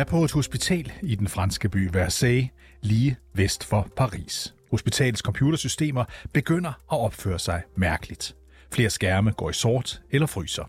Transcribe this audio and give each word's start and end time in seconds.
er 0.00 0.04
på 0.04 0.24
et 0.24 0.32
hospital 0.32 0.92
i 1.02 1.14
den 1.14 1.28
franske 1.28 1.68
by 1.68 1.88
Versailles, 1.92 2.50
lige 2.82 3.16
vest 3.34 3.64
for 3.64 3.88
Paris. 3.96 4.54
Hospitalets 4.70 5.20
computersystemer 5.20 6.04
begynder 6.32 6.68
at 6.68 6.98
opføre 6.98 7.38
sig 7.38 7.62
mærkeligt. 7.76 8.36
Flere 8.72 8.90
skærme 8.90 9.32
går 9.32 9.50
i 9.50 9.52
sort 9.52 10.02
eller 10.10 10.26
fryser. 10.26 10.64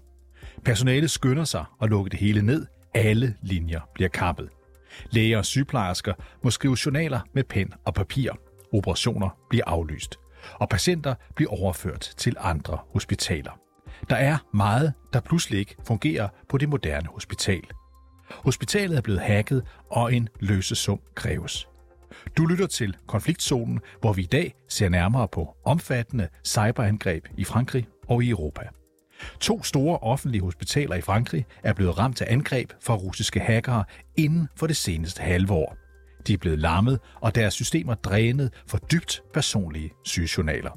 Personalet 0.66 1.12
skynder 1.12 1.44
sig 1.44 1.66
at 1.82 1.90
lukke 1.90 2.10
det 2.10 2.20
hele 2.20 2.42
ned. 2.42 2.66
Alle 2.94 3.36
linjer 3.42 3.80
bliver 3.94 4.10
kappet. 4.10 4.50
Læger 5.10 5.38
og 5.38 5.46
sygeplejersker 5.46 6.14
må 6.44 6.50
skrive 6.50 6.78
journaler 6.86 7.20
med 7.34 7.44
pen 7.44 7.74
og 7.86 7.94
papir. 7.94 8.32
Operationer 8.74 9.30
bliver 9.50 9.66
aflyst. 9.68 10.16
Og 10.54 10.70
patienter 10.70 11.16
bliver 11.36 11.52
overført 11.62 12.14
til 12.18 12.36
andre 12.40 12.78
hospitaler. 12.94 13.52
Der 14.10 14.16
er 14.16 14.38
meget, 14.54 14.94
der 15.14 15.20
pludselig 15.20 15.60
ikke 15.60 15.76
fungerer 15.88 16.28
på 16.50 16.58
det 16.58 16.70
moderne 16.70 17.08
hospital. 17.08 17.62
Hospitalet 18.34 18.98
er 18.98 19.02
blevet 19.02 19.22
hacket, 19.22 19.64
og 19.92 20.14
en 20.14 20.30
løsesum 20.40 21.00
kræves. 21.16 21.68
Du 22.38 22.46
lytter 22.46 22.68
til 22.68 22.96
Konfliktzonen, 23.08 23.80
hvor 24.02 24.14
vi 24.14 24.22
i 24.22 24.26
dag 24.26 24.54
ser 24.70 24.90
nærmere 24.90 25.28
på 25.28 25.56
omfattende 25.66 26.28
cyberangreb 26.46 27.28
i 27.38 27.44
Frankrig 27.44 27.88
og 28.08 28.24
i 28.24 28.30
Europa. 28.30 28.62
To 29.40 29.64
store 29.64 29.98
offentlige 29.98 30.42
hospitaler 30.42 30.96
i 30.96 31.02
Frankrig 31.02 31.46
er 31.64 31.74
blevet 31.74 31.98
ramt 31.98 32.22
af 32.22 32.34
angreb 32.34 32.72
fra 32.82 32.96
russiske 32.96 33.40
hackere 33.40 33.84
inden 34.18 34.48
for 34.56 34.68
det 34.68 34.78
seneste 34.78 35.22
halve 35.22 35.54
år. 35.54 35.78
De 36.28 36.34
er 36.34 36.38
blevet 36.38 36.60
lammet, 36.60 37.00
og 37.16 37.36
deres 37.36 37.54
systemer 37.54 37.96
drænet 37.96 38.54
for 38.68 38.78
dybt 38.78 39.22
personlige 39.34 39.92
sygejournaler. 40.06 40.72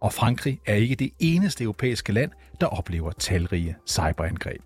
Og 0.00 0.12
Frankrig 0.12 0.60
er 0.66 0.74
ikke 0.74 0.94
det 0.94 1.10
eneste 1.18 1.64
europæiske 1.64 2.12
land, 2.12 2.30
der 2.60 2.66
oplever 2.66 3.12
talrige 3.12 3.76
cyberangreb. 3.88 4.62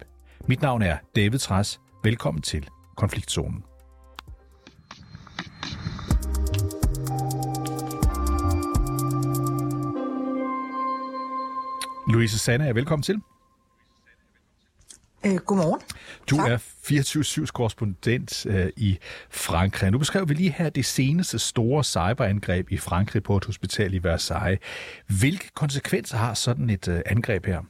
Mit 0.49 0.63
navn 0.63 0.83
er 0.83 0.97
David 1.17 1.39
Træs. 1.39 1.81
Velkommen 2.05 2.43
til 2.43 2.69
Konfliktzonen. 2.97 3.65
Louise 12.13 12.39
Sanne 12.39 12.67
er 12.69 12.73
velkommen 12.73 13.03
til. 13.03 13.21
Øh, 15.27 15.37
godmorgen. 15.37 15.81
Du 16.31 16.37
tak. 16.37 16.51
er 16.51 16.59
24-7's 16.59 17.53
korrespondent 17.53 18.47
øh, 18.47 18.71
i 18.77 18.99
Frankrig. 19.31 19.91
Nu 19.91 19.99
beskrev 19.99 20.29
vi 20.29 20.35
lige 20.35 20.53
her 20.53 20.71
det 20.71 20.85
seneste 20.85 21.39
store 21.39 21.85
cyberangreb 21.85 22.73
i 22.73 22.77
Frankrig 22.77 23.23
på 23.23 23.37
et 23.37 23.45
hospital 23.45 23.95
i 23.95 24.03
Versailles. 24.03 24.61
Hvilke 25.21 25.51
konsekvenser 25.55 26.17
har 26.17 26.35
sådan 26.35 26.71
et 26.71 26.89
øh, 26.89 27.01
angreb 27.07 27.47
her? 27.47 27.63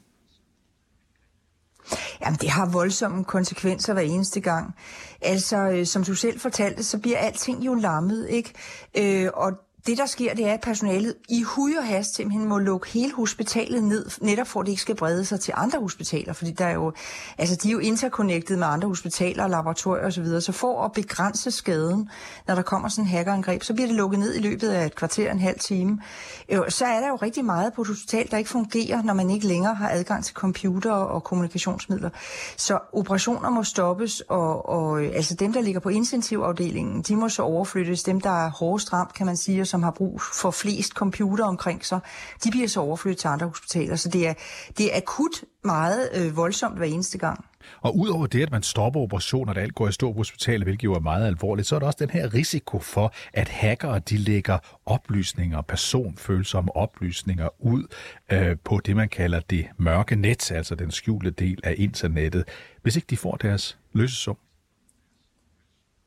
Jamen, 2.20 2.38
det 2.40 2.50
har 2.50 2.66
voldsomme 2.66 3.24
konsekvenser 3.24 3.92
hver 3.92 4.02
eneste 4.02 4.40
gang. 4.40 4.74
Altså, 5.20 5.56
øh, 5.56 5.86
som 5.86 6.04
du 6.04 6.14
selv 6.14 6.40
fortalte, 6.40 6.84
så 6.84 6.98
bliver 6.98 7.18
alting 7.18 7.66
jo 7.66 7.74
lammet, 7.74 8.28
ikke? 8.28 8.52
Øh, 8.96 9.30
og 9.34 9.52
det, 9.86 9.98
der 9.98 10.06
sker, 10.06 10.34
det 10.34 10.48
er, 10.48 10.52
at 10.52 10.60
personalet 10.60 11.14
i 11.28 11.42
hud 11.42 11.74
og 11.74 11.86
hast 11.86 12.14
simpelthen 12.14 12.48
må 12.48 12.58
lukke 12.58 12.88
hele 12.88 13.12
hospitalet 13.12 13.84
ned, 13.84 14.06
netop 14.20 14.46
for 14.46 14.60
at 14.60 14.66
det 14.66 14.72
ikke 14.72 14.82
skal 14.82 14.96
brede 14.96 15.24
sig 15.24 15.40
til 15.40 15.54
andre 15.56 15.78
hospitaler, 15.78 16.32
fordi 16.32 16.50
der 16.50 16.64
er 16.66 16.74
jo, 16.74 16.92
altså, 17.38 17.56
de 17.62 17.68
er 17.68 17.72
jo 17.72 17.78
interconnected 17.78 18.56
med 18.56 18.66
andre 18.66 18.88
hospitaler, 18.88 19.48
laboratorier 19.48 20.06
osv., 20.06 20.26
så, 20.26 20.40
så 20.40 20.52
for 20.52 20.84
at 20.84 20.92
begrænse 20.92 21.50
skaden, 21.50 22.10
når 22.46 22.54
der 22.54 22.62
kommer 22.62 22.88
sådan 22.88 23.04
en 23.04 23.08
hackerangreb, 23.08 23.62
så 23.62 23.74
bliver 23.74 23.86
det 23.86 23.96
lukket 23.96 24.20
ned 24.20 24.34
i 24.34 24.40
løbet 24.40 24.68
af 24.68 24.86
et 24.86 24.94
kvarter, 24.94 25.30
en 25.30 25.40
halv 25.40 25.58
time. 25.58 26.00
Øh, 26.48 26.60
så 26.68 26.84
er 26.84 27.00
der 27.00 27.08
jo 27.08 27.16
rigtig 27.16 27.44
meget 27.44 27.72
på 27.72 27.82
et 27.82 27.88
hospital, 27.88 28.30
der 28.30 28.36
ikke 28.36 28.50
fungerer, 28.50 29.02
når 29.02 29.14
man 29.14 29.30
ikke 29.30 29.46
længere 29.46 29.74
har 29.74 29.90
adgang 29.90 30.24
til 30.24 30.34
computer 30.34 30.92
og 30.92 31.24
kommunikationsmidler. 31.24 32.10
Så 32.56 32.78
operationer 32.92 33.50
må 33.50 33.64
stoppes, 33.64 34.20
og, 34.20 34.68
og 34.68 35.02
altså 35.02 35.34
dem, 35.34 35.52
der 35.52 35.60
ligger 35.60 35.80
på 35.80 35.88
intensivafdelingen, 35.88 37.02
de 37.02 37.16
må 37.16 37.28
så 37.28 37.42
overflyttes. 37.42 38.02
Dem, 38.02 38.20
der 38.20 38.46
er 38.46 38.50
hårdest 38.50 38.92
ramt, 38.92 39.14
kan 39.14 39.26
man 39.26 39.36
sige, 39.36 39.64
som 39.74 39.82
har 39.82 39.90
brug 39.90 40.20
for 40.20 40.50
flest 40.50 40.92
computer 40.92 41.44
omkring 41.44 41.84
sig, 41.84 42.00
de 42.44 42.50
bliver 42.50 42.68
så 42.68 42.80
overflyttet 42.80 43.18
til 43.18 43.28
andre 43.28 43.46
hospitaler. 43.46 43.96
Så 43.96 44.08
det 44.08 44.28
er, 44.28 44.34
det 44.78 44.92
er 44.92 44.96
akut 44.96 45.44
meget 45.64 46.08
øh, 46.14 46.36
voldsomt 46.36 46.76
hver 46.76 46.86
eneste 46.86 47.18
gang. 47.18 47.44
Og 47.80 47.98
udover 47.98 48.26
det, 48.26 48.42
at 48.42 48.50
man 48.50 48.62
stopper 48.62 49.00
operationer, 49.00 49.52
der 49.52 49.60
alt 49.60 49.74
går 49.74 49.88
i 49.88 49.92
stå 49.92 50.12
på 50.12 50.16
hospitalet, 50.16 50.66
hvilket 50.66 50.84
jo 50.84 50.94
er 50.94 51.00
meget 51.00 51.26
alvorligt, 51.26 51.68
så 51.68 51.74
er 51.74 51.78
der 51.78 51.86
også 51.86 51.96
den 52.00 52.10
her 52.10 52.34
risiko 52.34 52.78
for, 52.78 53.12
at 53.32 53.48
hackere 53.48 53.98
de 53.98 54.16
lægger 54.16 54.58
oplysninger, 54.86 55.62
personfølsomme 55.62 56.76
oplysninger 56.76 57.48
ud 57.58 57.84
øh, 58.32 58.56
på 58.64 58.80
det, 58.86 58.96
man 58.96 59.08
kalder 59.08 59.40
det 59.40 59.66
mørke 59.78 60.16
net, 60.16 60.52
altså 60.52 60.74
den 60.74 60.90
skjulte 60.90 61.30
del 61.30 61.60
af 61.64 61.74
internettet, 61.78 62.44
hvis 62.82 62.96
ikke 62.96 63.06
de 63.10 63.16
får 63.16 63.36
deres 63.36 63.78
løsesum. 63.92 64.36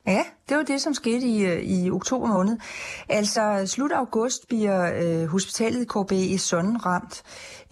Ja, 0.08 0.24
det 0.48 0.56
var 0.56 0.62
det, 0.62 0.80
som 0.80 0.94
skete 0.94 1.26
i, 1.26 1.46
øh, 1.46 1.62
i 1.62 1.90
oktober 1.90 2.26
måned. 2.28 2.56
Altså 3.08 3.62
slut 3.66 3.92
august 3.92 4.48
bliver 4.48 4.92
øh, 5.02 5.26
hospitalet 5.26 5.82
i 5.82 5.84
KB 5.84 6.12
i 6.12 6.38
Sønden 6.38 6.86
ramt. 6.86 7.22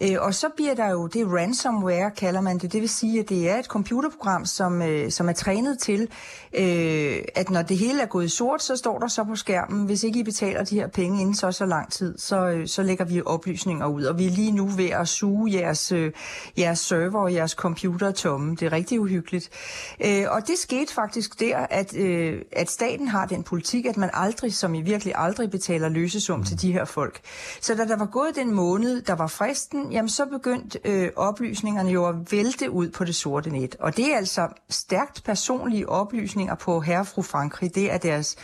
Øh, 0.03 0.15
og 0.19 0.33
så 0.33 0.49
bliver 0.55 0.75
der 0.75 0.89
jo, 0.89 1.07
det 1.07 1.27
ransomware 1.27 2.11
kalder 2.11 2.41
man 2.41 2.57
det, 2.57 2.73
det 2.73 2.81
vil 2.81 2.89
sige, 2.89 3.19
at 3.19 3.29
det 3.29 3.49
er 3.49 3.57
et 3.59 3.65
computerprogram, 3.65 4.45
som, 4.45 4.81
øh, 4.81 5.11
som 5.11 5.29
er 5.29 5.33
trænet 5.33 5.79
til, 5.79 6.01
øh, 6.57 7.17
at 7.35 7.49
når 7.49 7.61
det 7.61 7.77
hele 7.77 8.01
er 8.01 8.05
gået 8.05 8.31
sort, 8.31 8.63
så 8.63 8.75
står 8.75 8.99
der 8.99 9.07
så 9.07 9.23
på 9.23 9.35
skærmen, 9.35 9.85
hvis 9.85 10.03
ikke 10.03 10.19
I 10.19 10.23
betaler 10.23 10.63
de 10.63 10.75
her 10.75 10.87
penge 10.87 11.21
inden 11.21 11.35
så 11.35 11.51
så 11.51 11.65
lang 11.65 11.91
tid, 11.91 12.17
så, 12.17 12.45
øh, 12.45 12.67
så 12.67 12.83
lægger 12.83 13.05
vi 13.05 13.21
oplysninger 13.25 13.87
ud. 13.87 14.03
Og 14.03 14.17
vi 14.17 14.25
er 14.25 14.31
lige 14.31 14.51
nu 14.51 14.65
ved 14.65 14.89
at 14.89 15.07
suge 15.07 15.53
jeres, 15.53 15.91
øh, 15.91 16.11
jeres 16.57 16.79
server 16.79 17.19
og 17.19 17.33
jeres 17.33 17.51
computer 17.51 18.11
tomme. 18.11 18.55
Det 18.55 18.61
er 18.61 18.71
rigtig 18.71 18.99
uhyggeligt. 18.99 19.49
Øh, 20.05 20.25
og 20.29 20.47
det 20.47 20.57
skete 20.57 20.93
faktisk 20.93 21.39
der, 21.39 21.57
at, 21.57 21.97
øh, 21.97 22.26
Øh, 22.27 22.41
at 22.51 22.69
staten 22.69 23.07
har 23.07 23.25
den 23.25 23.43
politik, 23.43 23.85
at 23.85 23.97
man 23.97 24.09
aldrig, 24.13 24.53
som 24.53 24.75
i 24.75 24.81
virkelig 24.81 25.13
aldrig, 25.15 25.51
betaler 25.51 25.89
løsesum 25.89 26.39
mm. 26.39 26.45
til 26.45 26.61
de 26.61 26.71
her 26.71 26.85
folk. 26.85 27.19
Så 27.61 27.75
da 27.75 27.85
der 27.85 27.97
var 27.97 28.05
gået 28.05 28.35
den 28.35 28.53
måned, 28.53 29.01
der 29.01 29.13
var 29.13 29.27
fristen, 29.27 29.91
jamen 29.91 30.09
så 30.09 30.25
begyndte 30.25 30.79
øh, 30.85 31.09
oplysningerne 31.15 31.89
jo 31.89 32.05
at 32.05 32.15
vælte 32.31 32.71
ud 32.71 32.89
på 32.89 33.03
det 33.03 33.15
sorte 33.15 33.49
net. 33.49 33.75
Og 33.79 33.97
det 33.97 34.13
er 34.13 34.17
altså 34.17 34.47
stærkt 34.69 35.23
personlige 35.23 35.89
oplysninger 35.89 36.55
på 36.55 36.79
herre 36.79 36.99
og 36.99 37.07
fru 37.07 37.21
Frankrig. 37.21 37.75
Det 37.75 37.91
er 37.91 37.97
deres 37.97 38.35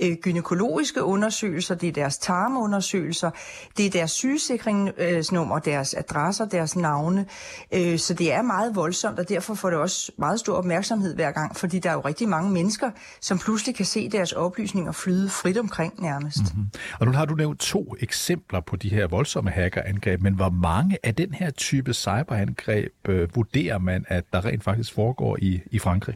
øh, 0.00 0.16
gynækologiske 0.22 1.02
undersøgelser, 1.02 1.74
det 1.74 1.88
er 1.88 1.92
deres 1.92 2.18
tarmundersøgelser, 2.18 3.30
det 3.76 3.86
er 3.86 3.90
deres 3.90 4.10
sygesikringsnummer, 4.10 5.58
deres 5.58 5.94
adresser, 5.94 6.44
deres 6.44 6.76
navne. 6.76 7.26
Øh, 7.74 7.98
så 7.98 8.14
det 8.14 8.32
er 8.32 8.42
meget 8.42 8.76
voldsomt, 8.76 9.18
og 9.18 9.28
derfor 9.28 9.54
får 9.54 9.70
det 9.70 9.78
også 9.78 10.12
meget 10.18 10.40
stor 10.40 10.54
opmærksomhed 10.54 11.14
hver 11.14 11.30
gang, 11.30 11.56
fordi 11.56 11.78
der 11.78 11.90
er 11.90 11.94
jo 11.94 12.00
rigtig 12.00 12.28
mange 12.28 12.50
mennesker, 12.50 12.90
som 13.20 13.38
pludselig 13.38 13.74
kan 13.74 13.86
se 13.86 14.08
deres 14.08 14.32
oplysninger 14.32 14.92
flyde 14.92 15.28
frit 15.28 15.58
omkring 15.58 16.02
nærmest. 16.02 16.38
Mm-hmm. 16.38 16.70
Og 17.00 17.06
nu 17.06 17.12
har 17.12 17.24
du 17.24 17.34
nævnt 17.34 17.60
to 17.60 17.94
eksempler 18.00 18.60
på 18.60 18.76
de 18.76 18.88
her 18.88 19.06
voldsomme 19.06 19.50
hackerangreb, 19.50 20.22
men 20.22 20.34
hvor 20.34 20.50
mange 20.50 20.98
af 21.02 21.14
den 21.14 21.34
her 21.34 21.50
type 21.50 21.94
cyberangreb 21.94 22.92
øh, 23.08 23.28
vurderer 23.34 23.78
man, 23.78 24.04
at 24.08 24.24
der 24.32 24.44
rent 24.44 24.64
faktisk 24.64 24.94
foregår 24.94 25.36
i, 25.42 25.60
i 25.70 25.78
Frankrig? 25.78 26.14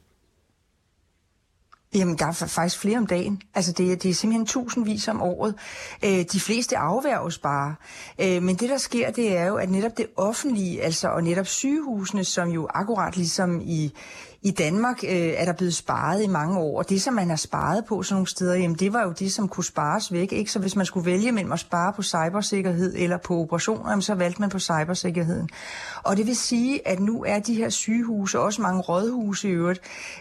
Jamen, 1.94 2.18
der 2.18 2.26
er 2.26 2.32
faktisk 2.32 2.78
flere 2.78 2.98
om 2.98 3.06
dagen. 3.06 3.42
Altså, 3.54 3.72
det, 3.72 3.92
er, 3.92 3.96
det 3.96 4.10
er 4.10 4.14
simpelthen 4.14 4.46
tusindvis 4.46 5.08
om 5.08 5.22
året. 5.22 5.54
Øh, 6.04 6.24
de 6.32 6.40
fleste 6.40 6.76
afværges 6.78 7.38
bare. 7.38 7.74
Øh, 8.18 8.42
men 8.42 8.56
det, 8.56 8.68
der 8.68 8.78
sker, 8.78 9.10
det 9.10 9.36
er 9.36 9.44
jo, 9.46 9.56
at 9.56 9.70
netop 9.70 9.96
det 9.96 10.06
offentlige, 10.16 10.82
altså 10.82 11.08
og 11.08 11.22
netop 11.24 11.46
sygehusene, 11.46 12.24
som 12.24 12.48
jo 12.48 12.68
akkurat 12.74 13.16
ligesom 13.16 13.60
i, 13.60 13.92
i 14.44 14.50
Danmark 14.50 15.04
øh, 15.04 15.10
er 15.10 15.44
der 15.44 15.52
blevet 15.52 15.74
sparet 15.74 16.22
i 16.22 16.26
mange 16.26 16.58
år, 16.58 16.78
og 16.78 16.88
det, 16.88 17.02
som 17.02 17.14
man 17.14 17.28
har 17.28 17.36
sparet 17.36 17.84
på 17.84 18.02
sådan 18.02 18.14
nogle 18.14 18.26
steder, 18.26 18.54
jamen 18.54 18.76
det 18.76 18.92
var 18.92 19.02
jo 19.02 19.12
det, 19.12 19.32
som 19.32 19.48
kunne 19.48 19.64
spares 19.64 20.12
væk. 20.12 20.32
Ikke? 20.32 20.52
Så 20.52 20.58
hvis 20.58 20.76
man 20.76 20.86
skulle 20.86 21.06
vælge 21.06 21.32
mellem 21.32 21.52
at 21.52 21.60
spare 21.60 21.92
på 21.92 22.02
cybersikkerhed 22.02 22.94
eller 22.96 23.16
på 23.16 23.40
operationer, 23.40 23.90
jamen, 23.90 24.02
så 24.02 24.14
valgte 24.14 24.40
man 24.40 24.50
på 24.50 24.58
cybersikkerheden. 24.58 25.48
Og 26.02 26.16
det 26.16 26.26
vil 26.26 26.36
sige, 26.36 26.88
at 26.88 27.00
nu 27.00 27.24
er 27.24 27.38
de 27.38 27.54
her 27.54 27.68
sygehuse, 27.68 28.40
også 28.40 28.62
mange 28.62 28.80
rådhuse 28.80 29.48
i 29.48 29.50
øvrigt, 29.50 29.80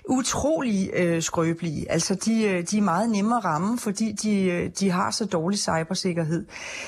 utrolig 0.09 0.89
øh, 0.93 1.21
skrøbelige. 1.21 1.91
Altså 1.91 2.15
de, 2.15 2.43
øh, 2.43 2.63
de 2.71 2.77
er 2.77 2.81
meget 2.81 3.09
nemmere 3.09 3.37
at 3.37 3.45
ramme, 3.45 3.79
fordi 3.79 4.11
de, 4.11 4.43
øh, 4.43 4.69
de 4.79 4.91
har 4.91 5.11
så 5.11 5.25
dårlig 5.25 5.59
cybersikkerhed. 5.59 6.45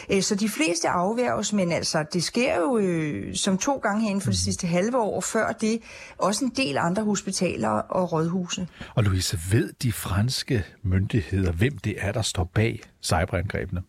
Øh, 0.10 0.22
så 0.22 0.36
de 0.36 0.50
fleste 0.50 0.90
afværges, 0.90 1.54
men 1.54 1.72
altså 1.72 2.06
det 2.14 2.24
sker 2.24 2.56
jo 2.56 2.78
øh, 2.78 3.36
som 3.36 3.58
to 3.58 3.78
gange 3.78 4.10
inden 4.10 4.22
for 4.22 4.30
det 4.30 4.40
sidste 4.40 4.68
halve 4.68 4.98
år, 4.98 5.22
før 5.22 5.52
det 5.52 5.82
også 6.18 6.46
en 6.46 6.52
del 6.56 6.78
andre 6.78 7.04
hus 7.04 7.23
hospitaler 7.24 7.70
og 7.70 8.12
rådhuse. 8.12 8.68
Og 8.96 9.04
Louise, 9.04 9.40
ved 9.52 9.74
de 9.84 9.92
franske 9.92 10.64
myndigheder, 10.82 11.52
hvem 11.52 11.78
det 11.78 11.96
er, 11.98 12.12
der 12.12 12.22
står 12.22 12.44
bag 12.44 12.80
cyberangrebene? 13.02 13.82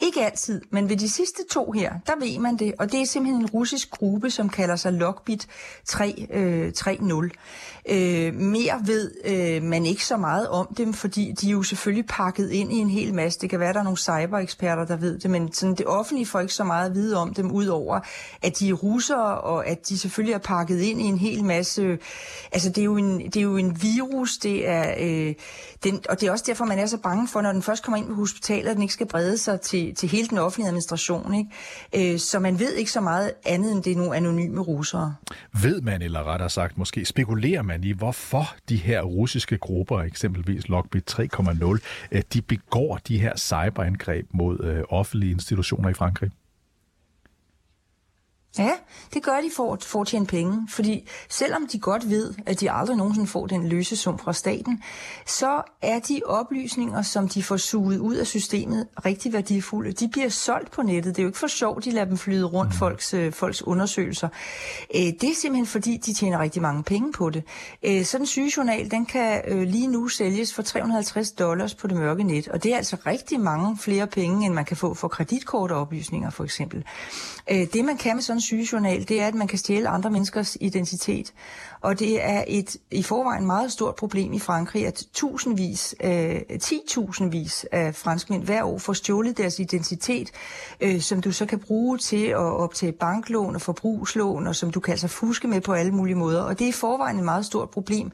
Ikke 0.00 0.24
altid, 0.24 0.62
men 0.70 0.88
ved 0.88 0.96
de 0.96 1.10
sidste 1.10 1.42
to 1.50 1.72
her, 1.72 1.92
der 2.06 2.12
ved 2.20 2.38
man 2.38 2.56
det, 2.56 2.74
og 2.78 2.92
det 2.92 3.00
er 3.00 3.06
simpelthen 3.06 3.42
en 3.42 3.50
russisk 3.50 3.90
gruppe, 3.90 4.30
som 4.30 4.48
kalder 4.48 4.76
sig 4.76 4.92
Lockbit 4.92 5.48
3.0. 5.90 7.14
Øh, 7.14 7.30
øh, 7.88 8.34
mere 8.34 8.82
ved 8.86 9.10
øh, 9.24 9.62
man 9.62 9.86
ikke 9.86 10.04
så 10.04 10.16
meget 10.16 10.48
om 10.48 10.74
dem, 10.76 10.92
fordi 10.92 11.32
de 11.40 11.46
er 11.48 11.52
jo 11.52 11.62
selvfølgelig 11.62 12.06
pakket 12.06 12.50
ind 12.50 12.72
i 12.72 12.76
en 12.76 12.90
hel 12.90 13.14
masse. 13.14 13.40
Det 13.40 13.50
kan 13.50 13.60
være, 13.60 13.72
der 13.72 13.78
er 13.78 13.82
nogle 13.82 13.98
cybereksperter, 13.98 14.84
der 14.84 14.96
ved 14.96 15.18
det, 15.18 15.30
men 15.30 15.52
sådan 15.52 15.74
det 15.74 15.86
offentlige 15.86 16.26
får 16.26 16.40
ikke 16.40 16.54
så 16.54 16.64
meget 16.64 16.90
at 16.90 16.94
vide 16.94 17.16
om 17.16 17.34
dem, 17.34 17.50
udover 17.50 18.00
at 18.42 18.58
de 18.58 18.68
er 18.68 18.74
russere, 18.74 19.40
og 19.40 19.66
at 19.66 19.88
de 19.88 19.98
selvfølgelig 19.98 20.34
er 20.34 20.38
pakket 20.38 20.80
ind 20.80 21.00
i 21.00 21.04
en 21.04 21.18
hel 21.18 21.44
masse... 21.44 21.98
Altså, 22.52 22.68
det 22.68 22.78
er 22.78 22.84
jo 22.84 22.96
en, 22.96 23.20
det 23.20 23.36
er 23.36 23.42
jo 23.42 23.56
en 23.56 23.82
virus, 23.82 24.36
det 24.36 24.68
er... 24.68 24.94
Øh, 25.00 25.34
den, 25.84 26.00
og 26.08 26.20
det 26.20 26.26
er 26.26 26.32
også 26.32 26.44
derfor, 26.46 26.64
man 26.64 26.78
er 26.78 26.86
så 26.86 26.98
bange 26.98 27.28
for, 27.28 27.40
når 27.40 27.52
den 27.52 27.62
først 27.62 27.84
kommer 27.84 27.98
ind 27.98 28.08
på 28.08 28.14
hospitalet, 28.14 28.68
at 28.68 28.74
den 28.74 28.82
ikke 28.82 28.94
skal 28.94 29.06
brede 29.06 29.38
sig 29.38 29.57
til, 29.58 29.94
til 29.94 30.08
hele 30.08 30.28
den 30.28 30.38
offentlige 30.38 30.66
administration. 30.66 31.34
Ikke? 31.34 32.12
Øh, 32.12 32.18
så 32.18 32.38
man 32.38 32.58
ved 32.58 32.74
ikke 32.74 32.90
så 32.90 33.00
meget 33.00 33.32
andet, 33.46 33.72
end 33.72 33.82
det 33.82 33.92
er 33.92 33.96
nogle 33.96 34.16
anonyme 34.16 34.60
russere. 34.60 35.14
Ved 35.62 35.80
man, 35.80 36.02
eller 36.02 36.24
rettere 36.24 36.50
sagt, 36.50 36.78
måske 36.78 37.04
spekulerer 37.04 37.62
man 37.62 37.84
i, 37.84 37.92
hvorfor 37.92 38.54
de 38.68 38.76
her 38.76 39.02
russiske 39.02 39.58
grupper, 39.58 39.98
eksempelvis 40.00 40.68
Lockbit 40.68 41.18
3.0, 41.20 41.78
øh, 42.12 42.22
de 42.32 42.42
begår 42.42 42.98
de 43.08 43.18
her 43.18 43.36
cyberangreb 43.36 44.26
mod 44.30 44.60
øh, 44.64 44.82
offentlige 44.88 45.32
institutioner 45.32 45.88
i 45.88 45.94
Frankrig? 45.94 46.30
Ja, 48.58 48.70
det 49.14 49.22
gør 49.22 49.40
de 49.40 49.50
for, 49.56 49.78
for 49.82 50.00
at 50.00 50.06
tjene 50.06 50.26
penge, 50.26 50.68
fordi 50.70 51.08
selvom 51.28 51.66
de 51.72 51.78
godt 51.78 52.10
ved, 52.10 52.34
at 52.46 52.60
de 52.60 52.70
aldrig 52.70 52.96
nogensinde 52.96 53.26
får 53.26 53.46
den 53.46 53.68
løsesum 53.68 54.18
fra 54.18 54.32
staten, 54.32 54.82
så 55.26 55.62
er 55.82 55.98
de 55.98 56.20
oplysninger, 56.26 57.02
som 57.02 57.28
de 57.28 57.42
får 57.42 57.56
suget 57.56 57.98
ud 57.98 58.14
af 58.14 58.26
systemet, 58.26 58.86
rigtig 59.04 59.32
værdifulde. 59.32 59.92
De 59.92 60.08
bliver 60.08 60.28
solgt 60.28 60.70
på 60.70 60.82
nettet. 60.82 61.16
Det 61.16 61.22
er 61.22 61.22
jo 61.22 61.28
ikke 61.28 61.38
for 61.38 61.46
sjovt, 61.46 61.84
de 61.84 61.90
lader 61.90 62.06
dem 62.06 62.16
flyde 62.18 62.44
rundt, 62.44 62.72
mm. 62.72 62.78
folks, 62.78 63.14
øh, 63.14 63.32
folks 63.32 63.62
undersøgelser. 63.62 64.28
Øh, 64.94 65.00
det 65.00 65.24
er 65.24 65.34
simpelthen 65.34 65.66
fordi, 65.66 65.96
de 65.96 66.14
tjener 66.14 66.38
rigtig 66.38 66.62
mange 66.62 66.82
penge 66.82 67.12
på 67.12 67.30
det. 67.30 67.42
Øh, 67.82 68.04
sådan 68.04 68.22
en 68.22 68.26
sygejournal, 68.26 68.90
den 68.90 69.06
kan 69.06 69.42
øh, 69.48 69.62
lige 69.62 69.86
nu 69.86 70.08
sælges 70.08 70.54
for 70.54 70.62
350 70.62 71.30
dollars 71.30 71.74
på 71.74 71.86
det 71.86 71.96
mørke 71.96 72.22
net, 72.22 72.48
og 72.48 72.62
det 72.62 72.72
er 72.72 72.76
altså 72.76 72.96
rigtig 73.06 73.40
mange 73.40 73.78
flere 73.78 74.06
penge, 74.06 74.46
end 74.46 74.54
man 74.54 74.64
kan 74.64 74.76
få 74.76 74.94
for 74.94 75.08
kreditkortoplysninger 75.08 76.30
for 76.30 76.44
eksempel. 76.44 76.84
Øh, 77.50 77.66
det 77.72 77.84
man 77.84 77.96
kan 77.96 78.16
med 78.16 78.22
sådan 78.22 78.37
en 78.38 78.42
sygejournal, 78.42 79.08
det 79.08 79.20
er, 79.20 79.26
at 79.26 79.34
man 79.34 79.48
kan 79.48 79.58
stjæle 79.58 79.88
andre 79.88 80.10
menneskers 80.10 80.56
identitet. 80.60 81.32
Og 81.80 81.98
det 81.98 82.24
er 82.24 82.44
et 82.46 82.76
i 82.90 83.02
forvejen 83.02 83.46
meget 83.46 83.72
stort 83.72 83.94
problem 83.94 84.32
i 84.32 84.38
Frankrig, 84.38 84.86
at 84.86 85.04
tusindvis, 85.14 85.94
øh, 86.04 86.40
10.000vis 86.62 87.66
af 87.72 87.94
franskmænd 87.94 88.44
hver 88.44 88.62
år 88.62 88.78
får 88.78 88.92
stjålet 88.92 89.38
deres 89.38 89.58
identitet, 89.58 90.30
øh, 90.80 91.00
som 91.00 91.20
du 91.20 91.32
så 91.32 91.46
kan 91.46 91.58
bruge 91.58 91.98
til 91.98 92.26
at 92.26 92.36
optage 92.36 92.92
banklån 92.92 93.54
og 93.54 93.60
forbrugslån, 93.60 94.46
og 94.46 94.56
som 94.56 94.70
du 94.70 94.80
kan 94.80 94.92
altså 94.92 95.08
fuske 95.08 95.48
med 95.48 95.60
på 95.60 95.72
alle 95.72 95.92
mulige 95.92 96.16
måder. 96.16 96.42
Og 96.42 96.58
det 96.58 96.64
er 96.64 96.68
i 96.68 96.72
forvejen 96.72 97.18
et 97.18 97.24
meget 97.24 97.46
stort 97.46 97.70
problem, 97.70 98.10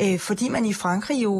øh, 0.00 0.18
fordi 0.18 0.48
man 0.48 0.66
i 0.66 0.72
Frankrig 0.72 1.22
jo 1.22 1.38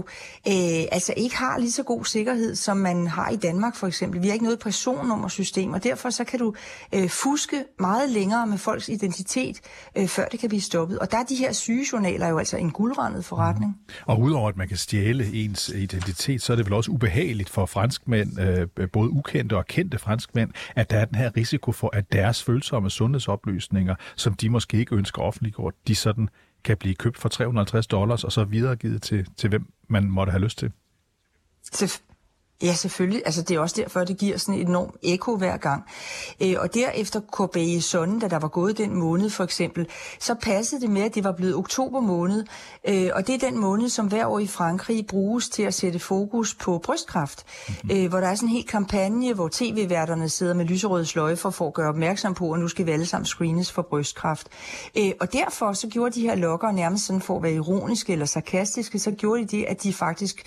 øh, 0.48 0.84
altså 0.92 1.14
ikke 1.16 1.36
har 1.36 1.58
lige 1.58 1.72
så 1.72 1.82
god 1.82 2.04
sikkerhed, 2.04 2.54
som 2.54 2.76
man 2.76 3.06
har 3.06 3.31
i 3.31 3.36
Danmark 3.36 3.76
for 3.76 3.86
eksempel. 3.86 4.22
Vi 4.22 4.26
har 4.26 4.32
ikke 4.32 4.44
noget 4.44 4.58
personnummersystem, 4.58 5.72
og 5.72 5.84
derfor 5.84 6.10
så 6.10 6.24
kan 6.24 6.38
du 6.38 6.54
øh, 6.94 7.08
fuske 7.08 7.64
meget 7.78 8.10
længere 8.19 8.47
med 8.47 8.59
folks 8.59 8.88
identitet, 8.88 9.61
øh, 9.97 10.09
før 10.09 10.26
det 10.26 10.41
kan 10.41 10.49
blive 10.49 10.61
stoppet. 10.61 10.99
Og 10.99 11.11
der 11.11 11.19
er 11.19 11.25
de 11.25 11.35
her 11.35 11.53
sygejournaler 11.53 12.26
er 12.26 12.31
jo 12.31 12.38
altså 12.38 12.56
en 12.56 12.70
guldrendet 12.70 13.25
forretning. 13.25 13.70
Mm. 13.70 13.94
Og 14.06 14.20
udover 14.20 14.49
at 14.49 14.56
man 14.56 14.69
kan 14.69 14.76
stjæle 14.76 15.35
ens 15.35 15.69
identitet, 15.69 16.43
så 16.43 16.53
er 16.53 16.56
det 16.56 16.67
vel 16.67 16.73
også 16.73 16.91
ubehageligt 16.91 17.50
for 17.50 17.67
franskmænd, 17.67 18.41
øh, 18.41 18.88
både 18.93 19.11
ukendte 19.11 19.56
og 19.56 19.67
kendte 19.67 19.99
franskmænd, 19.99 20.50
at 20.76 20.91
der 20.91 20.99
er 20.99 21.05
den 21.05 21.15
her 21.15 21.37
risiko 21.37 21.73
for, 21.73 21.91
at 21.97 22.12
deres 22.12 22.44
følsomme 22.44 22.91
sundhedsoplysninger, 22.91 23.94
som 24.17 24.35
de 24.35 24.50
måske 24.50 24.76
ikke 24.79 24.94
ønsker 24.97 25.23
offentliggjort, 25.23 25.75
de 25.88 25.94
sådan 25.94 26.29
kan 26.65 26.76
blive 26.76 26.94
købt 26.94 27.19
for 27.19 27.29
350 27.29 27.87
dollars 27.87 28.25
og 28.25 28.32
så 28.32 28.44
videregivet 28.44 29.03
til, 29.03 29.26
til 29.37 29.49
hvem 29.49 29.73
man 29.88 30.11
måtte 30.11 30.31
have 30.31 30.43
lyst 30.43 30.59
til. 30.59 30.73
Ja, 32.62 32.75
selvfølgelig. 32.75 33.22
Altså, 33.25 33.43
det 33.43 33.55
er 33.55 33.60
også 33.60 33.76
derfor, 33.78 34.05
det 34.05 34.19
giver 34.19 34.37
sådan 34.37 34.60
et 34.60 34.69
enormt 34.69 34.94
ekko 35.02 35.37
hver 35.37 35.56
gang. 35.56 35.84
Øh, 36.43 36.55
og 36.58 36.75
derefter 36.75 37.20
Corbeil 37.32 37.82
Sonne, 37.82 38.20
da 38.20 38.28
der 38.28 38.38
var 38.38 38.49
gået 38.49 38.78
den 38.78 38.94
måned 38.94 39.31
for 39.31 39.44
eksempel, 39.44 39.88
så 40.19 40.34
passede 40.34 40.81
det 40.81 40.90
med, 40.90 41.02
at 41.02 41.14
det 41.14 41.25
var 41.25 41.32
blevet 41.32 41.55
oktober 41.55 42.00
måned. 42.00 42.44
Øh, 42.88 43.10
og 43.14 43.26
det 43.26 43.34
er 43.34 43.50
den 43.50 43.58
måned, 43.58 43.88
som 43.88 44.06
hver 44.06 44.26
år 44.26 44.38
i 44.38 44.46
Frankrig 44.46 45.06
bruges 45.06 45.49
til 45.49 45.62
at 45.62 45.75
sætte 45.75 45.99
fokus 45.99 46.55
på 46.55 46.78
brystkræft. 46.78 47.44
Mm-hmm. 47.69 47.96
Øh, 47.96 48.08
hvor 48.08 48.20
der 48.20 48.28
er 48.28 48.34
sådan 48.34 48.49
en 48.49 48.52
helt 48.52 48.69
kampagne, 48.69 49.34
hvor 49.34 49.49
tv-værterne 49.52 50.28
sidder 50.28 50.55
med 50.55 50.64
lyserøde 50.64 51.06
sløjfer 51.06 51.50
for 51.50 51.66
at 51.66 51.75
gøre 51.75 51.88
opmærksom 51.88 52.34
på, 52.34 52.52
at 52.52 52.60
nu 52.60 52.69
skal 52.69 52.87
vi 52.87 52.90
alle 52.90 53.06
sammen 53.06 53.26
screenes 53.26 53.72
for 53.72 53.82
brystkræft. 53.82 54.49
Øh, 54.99 55.12
og 55.20 55.32
derfor 55.32 55.72
så 55.72 55.88
gjorde 55.88 56.14
de 56.14 56.20
her 56.20 56.34
lokker 56.34 56.70
nærmest 56.70 57.06
sådan 57.06 57.22
for 57.22 57.37
at 57.37 57.43
være 57.43 57.55
ironiske 57.55 58.12
eller 58.12 58.26
sarkastiske, 58.26 58.99
så 58.99 59.10
gjorde 59.10 59.43
de 59.43 59.56
det, 59.56 59.64
at 59.64 59.82
de 59.82 59.93
faktisk 59.93 60.43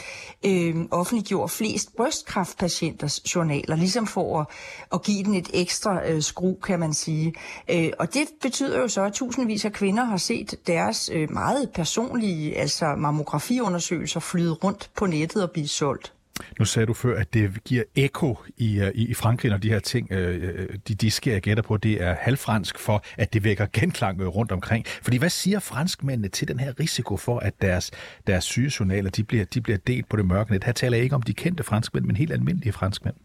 øh, 0.45 0.75
offentliggjorde 0.91 1.49
flest 1.49 1.95
brystkræftpatienters 2.01 3.35
journaler, 3.35 3.75
ligesom 3.75 4.07
for 4.07 4.39
at, 4.39 4.47
at 4.93 5.03
give 5.03 5.23
den 5.23 5.35
et 5.35 5.49
ekstra 5.53 6.07
øh, 6.07 6.21
skru, 6.21 6.53
kan 6.53 6.79
man 6.79 6.93
sige. 6.93 7.33
Øh, 7.69 7.91
og 7.99 8.13
det 8.13 8.27
betyder 8.41 8.79
jo 8.79 8.87
så, 8.87 9.03
at 9.03 9.13
tusindvis 9.13 9.65
af 9.65 9.73
kvinder 9.73 10.03
har 10.03 10.17
set 10.17 10.55
deres 10.67 11.09
øh, 11.13 11.31
meget 11.31 11.69
personlige 11.73 12.57
altså 12.57 12.95
mammografiundersøgelser 12.97 14.19
flyde 14.19 14.51
rundt 14.51 14.89
på 14.95 15.05
nettet 15.05 15.43
og 15.43 15.51
blive 15.51 15.67
solgt. 15.67 16.13
Nu 16.59 16.65
sagde 16.65 16.85
du 16.85 16.93
før, 16.93 17.19
at 17.19 17.33
det 17.33 17.63
giver 17.63 17.83
eko 17.95 18.37
i, 18.57 18.79
øh, 18.79 18.91
i, 18.95 19.05
i 19.05 19.13
Frankrig, 19.13 19.51
når 19.51 19.57
de 19.57 19.69
her 19.69 19.79
ting, 19.79 20.11
øh, 20.11 20.43
øh 20.43 20.69
de, 20.87 20.95
de 20.95 21.11
sker, 21.11 21.31
jeg 21.31 21.41
gætter 21.41 21.63
på, 21.63 21.77
det 21.77 22.01
er 22.01 22.15
halvfransk 22.19 22.79
for, 22.79 23.03
at 23.17 23.33
det 23.33 23.43
vækker 23.43 23.65
genklang 23.73 24.21
øh, 24.21 24.27
rundt 24.27 24.51
omkring. 24.51 24.85
Fordi 24.87 25.17
hvad 25.17 25.29
siger 25.29 25.59
franskmændene 25.59 26.27
til 26.27 26.47
den 26.47 26.59
her 26.59 26.79
risiko 26.79 27.17
for, 27.17 27.39
at 27.39 27.61
deres, 27.61 27.91
deres 28.27 28.43
sygejournaler, 28.43 29.09
de 29.09 29.23
bliver, 29.23 29.45
de 29.45 29.61
bliver 29.61 29.77
delt 29.77 30.09
på 30.09 30.17
det 30.17 30.25
mørke 30.25 30.51
net? 30.51 30.63
Her 30.63 30.71
taler 30.73 30.97
jeg 30.97 31.03
ikke 31.03 31.15
om 31.15 31.21
de 31.21 31.33
kendte 31.33 31.63
franskmænd, 31.63 32.05
men 32.05 32.15
helt 32.15 32.31
almindelige 32.31 32.73
franskmænd. 32.73 33.15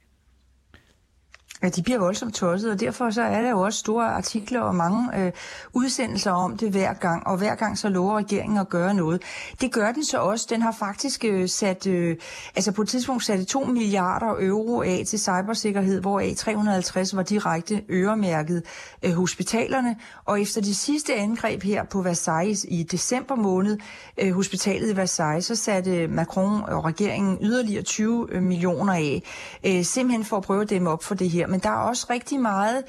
Ja, 1.63 1.69
de 1.69 1.83
bliver 1.83 1.99
voldsomt 1.99 2.35
tosset, 2.35 2.71
og 2.71 2.81
derfor 2.81 3.11
så 3.11 3.23
er 3.23 3.43
der 3.43 3.51
jo 3.51 3.61
også 3.61 3.79
store 3.79 4.07
artikler 4.07 4.61
og 4.61 4.75
mange 4.75 5.21
øh, 5.21 5.33
udsendelser 5.73 6.31
om 6.31 6.57
det 6.57 6.71
hver 6.71 6.93
gang, 6.93 7.27
og 7.27 7.39
hver 7.39 7.55
gang 7.55 7.79
så 7.79 7.89
lover 7.89 8.19
regeringen 8.19 8.59
at 8.59 8.69
gøre 8.69 8.95
noget. 8.95 9.23
Det 9.61 9.73
gør 9.73 9.93
den 9.93 10.05
så 10.05 10.19
også. 10.19 10.47
Den 10.51 10.63
har 10.63 10.73
faktisk 10.73 11.25
øh, 11.25 11.49
sat, 11.49 11.87
øh, 11.87 12.17
altså 12.57 12.73
på 12.73 12.83
et 12.83 12.89
tidspunkt 12.89 13.25
sat 13.25 13.47
2 13.47 13.65
milliarder 13.65 14.35
euro 14.41 14.83
af 14.83 15.03
til 15.07 15.19
cybersikkerhed, 15.19 16.01
hvoraf 16.01 16.35
350 16.37 17.17
var 17.17 17.23
direkte 17.23 17.83
øremærket 17.91 18.63
øh, 19.03 19.13
hospitalerne, 19.13 19.97
og 20.25 20.41
efter 20.41 20.61
det 20.61 20.77
sidste 20.77 21.15
angreb 21.15 21.63
her 21.63 21.85
på 21.85 22.03
Versailles 22.03 22.67
i 22.69 22.83
december 22.83 23.35
måned, 23.35 23.79
øh, 24.19 24.33
hospitalet 24.33 24.93
i 24.93 24.97
Versailles, 24.97 25.45
så 25.45 25.57
satte 25.57 26.09
Macron 26.09 26.63
og 26.63 26.85
regeringen 26.85 27.39
yderligere 27.41 27.83
20 27.83 28.27
øh, 28.31 28.43
millioner 28.43 28.93
af, 28.93 29.23
øh, 29.67 29.85
simpelthen 29.85 30.25
for 30.25 30.37
at 30.37 30.43
prøve 30.43 30.63
at 30.63 30.71
dæmme 30.71 30.91
op 30.91 31.05
for 31.05 31.15
det 31.15 31.31
her 31.31 31.46
men 31.47 31.61
der 31.61 31.71
er 31.71 31.77
også 31.77 32.07
rigtig 32.11 32.41
meget 32.41 32.85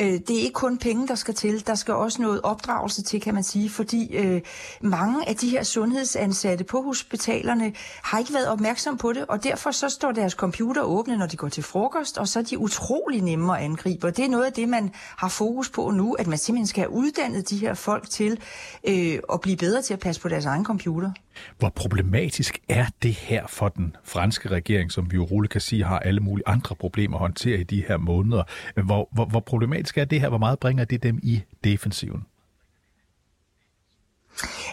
øh, 0.00 0.06
det 0.06 0.30
er 0.30 0.40
ikke 0.40 0.52
kun 0.52 0.78
penge, 0.78 1.08
der 1.08 1.14
skal 1.14 1.34
til. 1.34 1.66
Der 1.66 1.74
skal 1.74 1.94
også 1.94 2.22
noget 2.22 2.40
opdragelse 2.42 3.02
til, 3.02 3.20
kan 3.20 3.34
man 3.34 3.42
sige, 3.42 3.70
fordi 3.70 4.16
øh, 4.16 4.40
mange 4.80 5.28
af 5.28 5.36
de 5.36 5.48
her 5.48 5.62
sundhedsansatte 5.62 6.64
på 6.64 6.82
hospitalerne 6.82 7.72
har 8.02 8.18
ikke 8.18 8.34
været 8.34 8.48
opmærksom 8.48 8.98
på 8.98 9.12
det, 9.12 9.24
og 9.28 9.44
derfor 9.44 9.70
så 9.70 9.88
står 9.88 10.12
deres 10.12 10.32
computer 10.32 10.82
åbne, 10.82 11.16
når 11.16 11.26
de 11.26 11.36
går 11.36 11.48
til 11.48 11.62
frokost, 11.62 12.18
og 12.18 12.28
så 12.28 12.38
er 12.38 12.42
de 12.42 12.58
utrolig 12.58 13.22
nemme 13.22 13.58
at 13.58 13.64
angribe. 13.64 14.06
Og 14.06 14.16
det 14.16 14.24
er 14.24 14.28
noget 14.28 14.44
af 14.44 14.52
det, 14.52 14.68
man 14.68 14.90
har 14.94 15.28
fokus 15.28 15.70
på 15.70 15.90
nu, 15.90 16.12
at 16.12 16.26
man 16.26 16.38
simpelthen 16.38 16.66
skal 16.66 16.80
have 16.80 16.90
uddannet 16.90 17.50
de 17.50 17.56
her 17.56 17.74
folk 17.74 18.10
til 18.10 18.40
øh, 18.88 19.18
at 19.32 19.40
blive 19.40 19.56
bedre 19.56 19.82
til 19.82 19.94
at 19.94 20.00
passe 20.00 20.20
på 20.20 20.28
deres 20.28 20.44
egen 20.44 20.64
computer. 20.64 21.10
Hvor 21.58 21.68
problematisk 21.68 22.58
er 22.68 22.86
det 23.02 23.14
her 23.14 23.46
for 23.46 23.68
den 23.68 23.96
franske 24.04 24.48
regering, 24.48 24.92
som 24.92 25.10
vi 25.10 25.16
jo 25.16 25.24
roligt 25.24 25.52
kan 25.52 25.60
sige 25.60 25.84
har 25.84 25.98
alle 25.98 26.20
mulige 26.20 26.48
andre 26.48 26.74
problemer 26.74 27.16
at 27.16 27.20
håndtere 27.20 27.60
i 27.60 27.62
de 27.62 27.84
her 27.88 27.96
måneder? 27.96 28.42
Hvor, 28.84 29.08
hvor, 29.12 29.24
hvor 29.24 29.40
problematisk 29.40 29.77
problematisk 29.86 30.00
er 30.00 30.04
det 30.04 30.20
her? 30.20 30.28
Hvor 30.28 30.38
meget 30.38 30.58
bringer 30.58 30.84
det 30.84 31.02
dem 31.02 31.18
i 31.22 31.42
defensiven? 31.64 32.24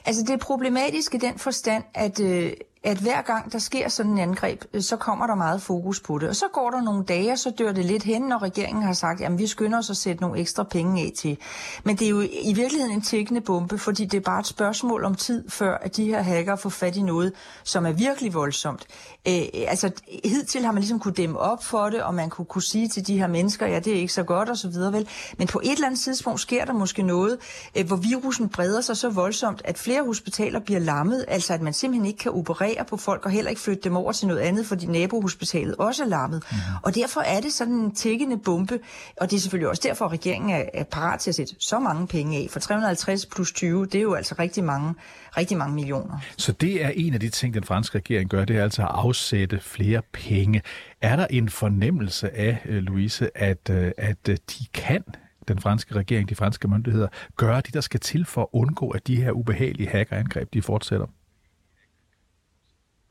Altså 0.05 0.21
det 0.21 0.29
er 0.29 0.37
problematisk 0.37 1.13
i 1.13 1.17
den 1.17 1.39
forstand, 1.39 1.83
at, 1.93 2.19
øh, 2.19 2.53
at 2.85 2.97
hver 2.97 3.21
gang 3.21 3.51
der 3.51 3.59
sker 3.59 3.89
sådan 3.89 4.11
en 4.11 4.17
angreb, 4.17 4.63
øh, 4.73 4.81
så 4.81 4.97
kommer 4.97 5.27
der 5.27 5.35
meget 5.35 5.61
fokus 5.61 5.99
på 5.99 6.17
det. 6.17 6.29
Og 6.29 6.35
så 6.35 6.45
går 6.53 6.69
der 6.69 6.81
nogle 6.81 7.03
dage, 7.03 7.31
og 7.31 7.39
så 7.39 7.49
dør 7.49 7.71
det 7.71 7.85
lidt 7.85 8.03
hen, 8.03 8.21
når 8.21 8.41
regeringen 8.41 8.83
har 8.83 8.93
sagt, 8.93 9.21
at 9.21 9.37
vi 9.37 9.47
skynder 9.47 9.77
os 9.77 9.89
at 9.89 9.97
sætte 9.97 10.21
nogle 10.21 10.39
ekstra 10.39 10.63
penge 10.63 11.01
af 11.01 11.11
til. 11.17 11.37
Men 11.83 11.95
det 11.95 12.05
er 12.05 12.09
jo 12.09 12.21
i 12.21 12.53
virkeligheden 12.55 12.95
en 12.95 13.01
tækkende 13.01 13.41
bombe, 13.41 13.77
fordi 13.77 14.05
det 14.05 14.17
er 14.17 14.21
bare 14.21 14.39
et 14.39 14.47
spørgsmål 14.47 15.03
om 15.03 15.15
tid, 15.15 15.49
før 15.49 15.77
at 15.77 15.95
de 15.95 16.05
her 16.05 16.21
hacker 16.21 16.55
får 16.55 16.69
fat 16.69 16.95
i 16.95 17.01
noget, 17.01 17.33
som 17.63 17.85
er 17.85 17.91
virkelig 17.91 18.33
voldsomt. 18.33 18.87
Øh, 19.27 19.43
altså 19.67 19.91
hidtil 20.23 20.65
har 20.65 20.71
man 20.71 20.81
ligesom 20.81 20.99
kunne 20.99 21.13
dæmme 21.13 21.39
op 21.39 21.63
for 21.63 21.89
det, 21.89 22.03
og 22.03 22.13
man 22.13 22.29
kunne, 22.29 22.45
kunne 22.45 22.63
sige 22.63 22.87
til 22.87 23.07
de 23.07 23.17
her 23.17 23.27
mennesker, 23.27 23.67
ja 23.67 23.79
det 23.79 23.93
er 23.93 23.97
ikke 23.97 24.13
så 24.13 24.23
godt 24.23 24.49
og 24.49 24.57
så 24.57 24.67
videre 24.67 24.93
vel. 24.93 25.07
Men 25.37 25.47
på 25.47 25.61
et 25.63 25.71
eller 25.71 25.87
andet 25.87 25.99
tidspunkt 25.99 26.39
sker 26.39 26.65
der 26.65 26.73
måske 26.73 27.03
noget, 27.03 27.37
øh, 27.77 27.87
hvor 27.87 27.95
virusen 27.95 28.49
breder 28.49 28.81
sig 28.81 28.97
så 28.97 29.09
voldsomt, 29.09 29.61
at 29.65 29.77
flere 29.77 30.05
hospitaler 30.05 30.59
bliver 30.59 30.79
lammet, 30.79 31.25
altså 31.27 31.53
at 31.53 31.61
man 31.61 31.73
simpelthen 31.73 32.05
ikke 32.05 32.19
kan 32.19 32.31
operere 32.31 32.74
operere 32.75 32.85
på 32.89 32.97
folk 32.97 33.25
og 33.25 33.31
heller 33.31 33.49
ikke 33.49 33.61
flytte 33.61 33.83
dem 33.83 33.95
over 33.95 34.11
til 34.11 34.27
noget 34.27 34.41
andet, 34.41 34.65
fordi 34.65 34.85
nabohospitalet 34.85 35.75
også 35.75 36.03
er 36.03 36.07
lammet. 36.07 36.43
Mm. 36.51 36.57
Og 36.83 36.95
derfor 36.95 37.21
er 37.21 37.41
det 37.41 37.53
sådan 37.53 37.73
en 37.73 37.95
tækkende 37.95 38.37
bombe, 38.37 38.79
og 39.21 39.31
det 39.31 39.37
er 39.37 39.41
selvfølgelig 39.41 39.69
også 39.69 39.81
derfor, 39.85 40.05
at 40.05 40.11
regeringen 40.11 40.49
er, 40.49 40.63
er 40.73 40.83
parat 40.83 41.19
til 41.19 41.31
at 41.31 41.35
sætte 41.35 41.55
så 41.59 41.79
mange 41.79 42.07
penge 42.07 42.37
af. 42.37 42.47
For 42.49 42.59
350 42.59 43.25
plus 43.25 43.51
20, 43.51 43.85
det 43.85 43.95
er 43.95 44.01
jo 44.01 44.13
altså 44.13 44.35
rigtig 44.39 44.63
mange, 44.63 44.93
rigtig 45.37 45.57
mange 45.57 45.75
millioner. 45.75 46.19
Så 46.37 46.51
det 46.51 46.83
er 46.85 46.89
en 46.89 47.13
af 47.13 47.19
de 47.19 47.29
ting, 47.29 47.53
den 47.53 47.63
franske 47.63 47.97
regering 47.97 48.29
gør, 48.29 48.45
det 48.45 48.57
er 48.57 48.63
altså 48.63 48.81
at 48.81 48.89
afsætte 48.91 49.59
flere 49.59 50.01
penge. 50.13 50.61
Er 51.01 51.15
der 51.15 51.27
en 51.29 51.49
fornemmelse 51.49 52.37
af, 52.37 52.61
øh, 52.65 52.83
Louise, 52.83 53.37
at, 53.37 53.69
øh, 53.69 53.91
at 53.97 54.29
øh, 54.29 54.37
de 54.37 54.65
kan 54.73 55.03
den 55.47 55.59
franske 55.59 55.95
regering, 55.95 56.29
de 56.29 56.35
franske 56.35 56.67
myndigheder, 56.67 57.07
gøre 57.35 57.61
det, 57.61 57.73
der 57.73 57.81
skal 57.81 57.99
til 57.99 58.25
for 58.25 58.41
at 58.41 58.47
undgå, 58.53 58.89
at 58.89 59.07
de 59.07 59.15
her 59.15 59.31
ubehagelige 59.31 59.89
hackerangreb, 59.89 60.53
de 60.53 60.61
fortsætter? 60.61 61.05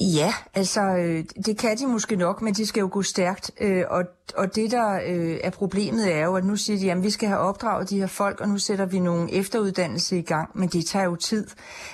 Ja, 0.00 0.34
altså 0.54 0.80
øh, 0.80 1.24
det 1.46 1.58
kan 1.58 1.78
de 1.78 1.86
måske 1.86 2.16
nok, 2.16 2.42
men 2.42 2.54
de 2.54 2.66
skal 2.66 2.80
jo 2.80 2.88
gå 2.92 3.02
stærkt. 3.02 3.50
Øh, 3.60 3.84
og, 3.90 4.04
og 4.36 4.54
det 4.54 4.70
der 4.70 5.00
øh, 5.06 5.38
er 5.42 5.50
problemet 5.50 6.14
er 6.14 6.24
jo, 6.24 6.36
at 6.36 6.44
nu 6.44 6.56
siger 6.56 6.78
de, 6.78 6.92
at 6.92 7.02
vi 7.02 7.10
skal 7.10 7.28
have 7.28 7.40
opdraget 7.40 7.90
de 7.90 7.98
her 7.98 8.06
folk, 8.06 8.40
og 8.40 8.48
nu 8.48 8.58
sætter 8.58 8.86
vi 8.86 8.98
nogle 8.98 9.32
efteruddannelse 9.32 10.18
i 10.18 10.22
gang, 10.22 10.50
men 10.54 10.68
det 10.68 10.86
tager 10.86 11.04
jo 11.04 11.16
tid. 11.16 11.46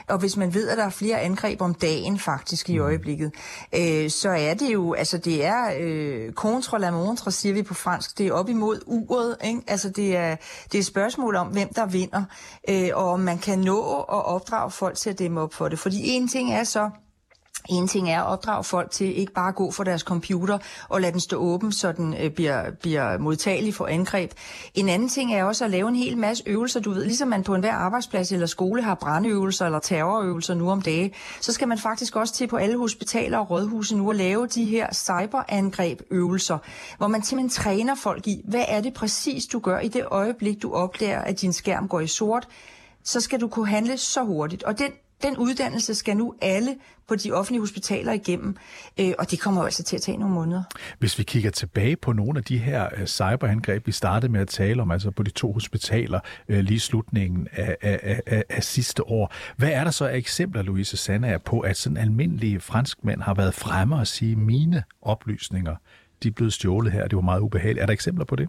Og 0.09 0.19
hvis 0.19 0.37
man 0.37 0.55
ved, 0.55 0.69
at 0.69 0.79
der 0.79 0.85
er 0.85 0.91
flere 0.91 1.21
angreb 1.21 1.63
om 1.63 1.75
dagen 1.75 2.19
faktisk 2.19 2.71
i 2.71 2.79
mm. 2.79 2.85
øjeblikket, 2.85 3.33
øh, 3.75 4.11
så 4.11 4.29
er 4.29 4.55
det 4.55 4.73
jo, 4.73 4.93
altså 4.93 5.19
det 5.19 5.45
er 5.45 5.73
øh, 5.81 6.33
contre 6.33 6.81
la 6.81 6.91
montre, 6.91 7.31
siger 7.31 7.53
vi 7.53 7.63
på 7.63 7.75
fransk, 7.75 8.19
det 8.19 8.27
er 8.27 8.33
op 8.33 8.49
imod 8.49 8.81
uret. 8.87 9.37
Ikke? 9.45 9.61
Altså 9.67 9.89
det 9.89 10.17
er, 10.17 10.37
det 10.65 10.75
er 10.75 10.79
et 10.79 10.87
spørgsmål 10.87 11.37
om, 11.37 11.47
hvem 11.47 11.69
der 11.75 11.87
vinder, 11.87 12.25
øh, 12.69 12.89
og 12.95 13.11
om 13.11 13.21
man 13.21 13.39
kan 13.39 13.59
nå 13.59 13.81
at 14.01 14.25
opdrage 14.25 14.71
folk 14.71 14.97
til 14.97 15.11
at 15.11 15.19
dæmme 15.19 15.41
op 15.41 15.55
for 15.55 15.69
det. 15.69 15.79
Fordi 15.79 16.09
en 16.09 16.29
ting 16.29 16.53
er 16.53 16.65
så, 16.65 16.91
en 17.69 17.89
ting 17.89 18.11
er 18.11 18.23
at 18.23 18.27
opdrage 18.27 18.65
folk 18.65 18.91
til 18.91 19.19
ikke 19.19 19.33
bare 19.33 19.49
at 19.49 19.55
gå 19.55 19.71
for 19.71 19.85
deres 19.85 20.01
computer 20.01 20.59
og 20.89 21.01
lade 21.01 21.13
den 21.13 21.21
stå 21.21 21.37
åben, 21.37 21.73
så 21.73 21.93
den 21.93 22.15
øh, 22.15 22.31
bliver, 22.31 22.71
bliver 22.71 23.19
modtagelig 23.19 23.75
for 23.75 23.87
angreb. 23.87 24.33
En 24.75 24.89
anden 24.89 25.09
ting 25.09 25.35
er 25.35 25.45
også 25.45 25.65
at 25.65 25.71
lave 25.71 25.89
en 25.89 25.97
hel 25.97 26.19
masse 26.19 26.45
øvelser. 26.47 26.81
Du 26.81 26.91
ved, 26.91 27.05
ligesom 27.05 27.29
man 27.29 27.43
på 27.43 27.55
enhver 27.55 27.73
arbejdsplads 27.73 28.33
eller 28.33 28.47
skole 28.47 28.83
har 28.83 28.95
brandøvelser 28.95 29.67
eller 29.67 29.79
terrorøvelser 29.79 30.55
nu 30.55 30.71
om 30.71 30.83
dage, 30.83 31.15
så 31.41 31.53
skal 31.53 31.69
man 31.69 31.79
faktisk 31.79 32.17
også 32.17 32.35
til 32.35 32.47
på 32.47 32.57
alle 32.57 32.79
hospitaler 32.79 33.39
og 33.39 33.51
rådhuse 33.51 33.97
nu 33.97 34.11
at 34.11 34.17
lave 34.17 34.47
de 34.47 34.65
her 34.65 34.95
cyberangreb-øvelser, 34.95 36.59
hvor 36.99 37.09
man 37.09 37.23
simpelthen 37.23 37.63
træner 37.63 37.95
folk 37.95 38.27
i, 38.27 38.41
hvad 38.45 38.65
er 38.69 38.81
det 38.81 38.95
præcis, 38.95 39.47
du 39.47 39.59
gør 39.59 39.79
i 39.79 39.89
det 39.89 40.05
øjeblik, 40.11 40.63
du 40.63 40.73
opdager, 40.73 41.21
at 41.21 41.41
din 41.41 41.53
skærm 41.53 41.89
går 41.89 42.01
i 42.01 42.07
sort, 42.07 42.49
så 43.05 43.21
skal 43.21 43.41
du 43.41 43.49
kunne 43.49 43.69
handle 43.69 43.99
så 43.99 44.23
hurtigt. 44.23 44.63
Og 44.63 44.79
den 44.79 44.93
den 45.25 45.37
uddannelse 45.37 45.95
skal 45.95 46.17
nu 46.17 46.35
alle 46.43 46.77
på 47.09 47.17
de 47.17 47.33
offentlige 47.33 47.61
hospitaler 47.61 48.13
igennem, 48.13 48.57
øh, 49.01 49.13
og 49.19 49.31
det 49.31 49.41
kommer 49.41 49.61
jo 49.61 49.65
altså 49.65 49.83
til 49.83 49.97
at 49.97 50.03
tage 50.03 50.19
nogle 50.19 50.35
måneder. 50.35 50.63
Hvis 50.99 51.19
vi 51.19 51.23
kigger 51.23 51.51
tilbage 51.51 51.97
på 51.97 52.13
nogle 52.13 52.39
af 52.39 52.45
de 52.45 52.59
her 52.59 52.89
uh, 53.01 53.05
cyberangreb, 53.07 53.87
vi 53.87 53.93
startede 53.93 54.33
med 54.33 54.41
at 54.41 54.49
tale 54.49 54.83
om, 54.83 54.91
altså 54.91 55.11
på 55.11 55.23
de 55.23 55.31
to 55.31 55.53
hospitaler 55.53 56.21
uh, 56.49 56.57
lige 56.57 56.81
slutningen 56.81 57.49
af, 57.53 57.77
af, 57.83 58.21
af, 58.27 58.45
af 58.49 58.65
sidste 58.65 59.09
år. 59.09 59.33
Hvad 59.57 59.71
er 59.71 59.85
der 59.85 59.91
så 59.91 60.07
af 60.07 60.17
eksempler, 60.17 60.63
Louise 60.63 60.97
Sandager, 60.97 61.39
på, 61.39 61.61
at 61.61 61.77
sådan 61.77 61.97
almindelige 61.97 62.61
franskmænd 62.61 63.21
har 63.21 63.35
været 63.35 63.55
fremme 63.55 63.97
og 63.97 64.07
sige, 64.07 64.37
mine 64.37 64.83
oplysninger, 65.03 65.77
de 66.23 66.29
er 66.29 66.33
blevet 66.33 66.53
stjålet 66.53 66.93
her, 66.93 67.09
det 67.09 67.17
var 67.17 67.23
meget 67.23 67.41
ubehageligt. 67.41 67.83
Er 67.83 67.87
der 67.87 67.93
eksempler 67.93 68.25
på 68.25 68.37
det? 68.37 68.49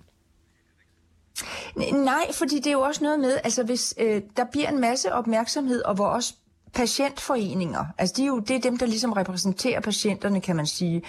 Nej, 1.94 2.32
fordi 2.34 2.56
det 2.56 2.68
er 2.68 2.72
jo 2.72 2.82
også 2.82 3.04
noget 3.04 3.20
med, 3.20 3.38
altså 3.44 3.64
hvis 3.64 3.94
øh, 4.00 4.22
der 4.38 4.46
bliver 4.52 4.70
en 4.70 4.82
masse 4.82 5.14
opmærksomhed, 5.14 5.82
og 5.82 5.96
hvor 5.96 6.08
også 6.08 6.34
patientforeninger. 6.76 7.86
Altså 7.98 8.14
de 8.18 8.24
er 8.24 8.28
jo, 8.28 8.40
det 8.40 8.56
er 8.56 8.60
dem, 8.60 8.78
der 8.78 8.86
ligesom 8.86 9.14
repræsenterer 9.14 9.80
patienterne, 9.80 10.42
kan 10.42 10.56
man 10.56 10.68
sige. 10.68 11.02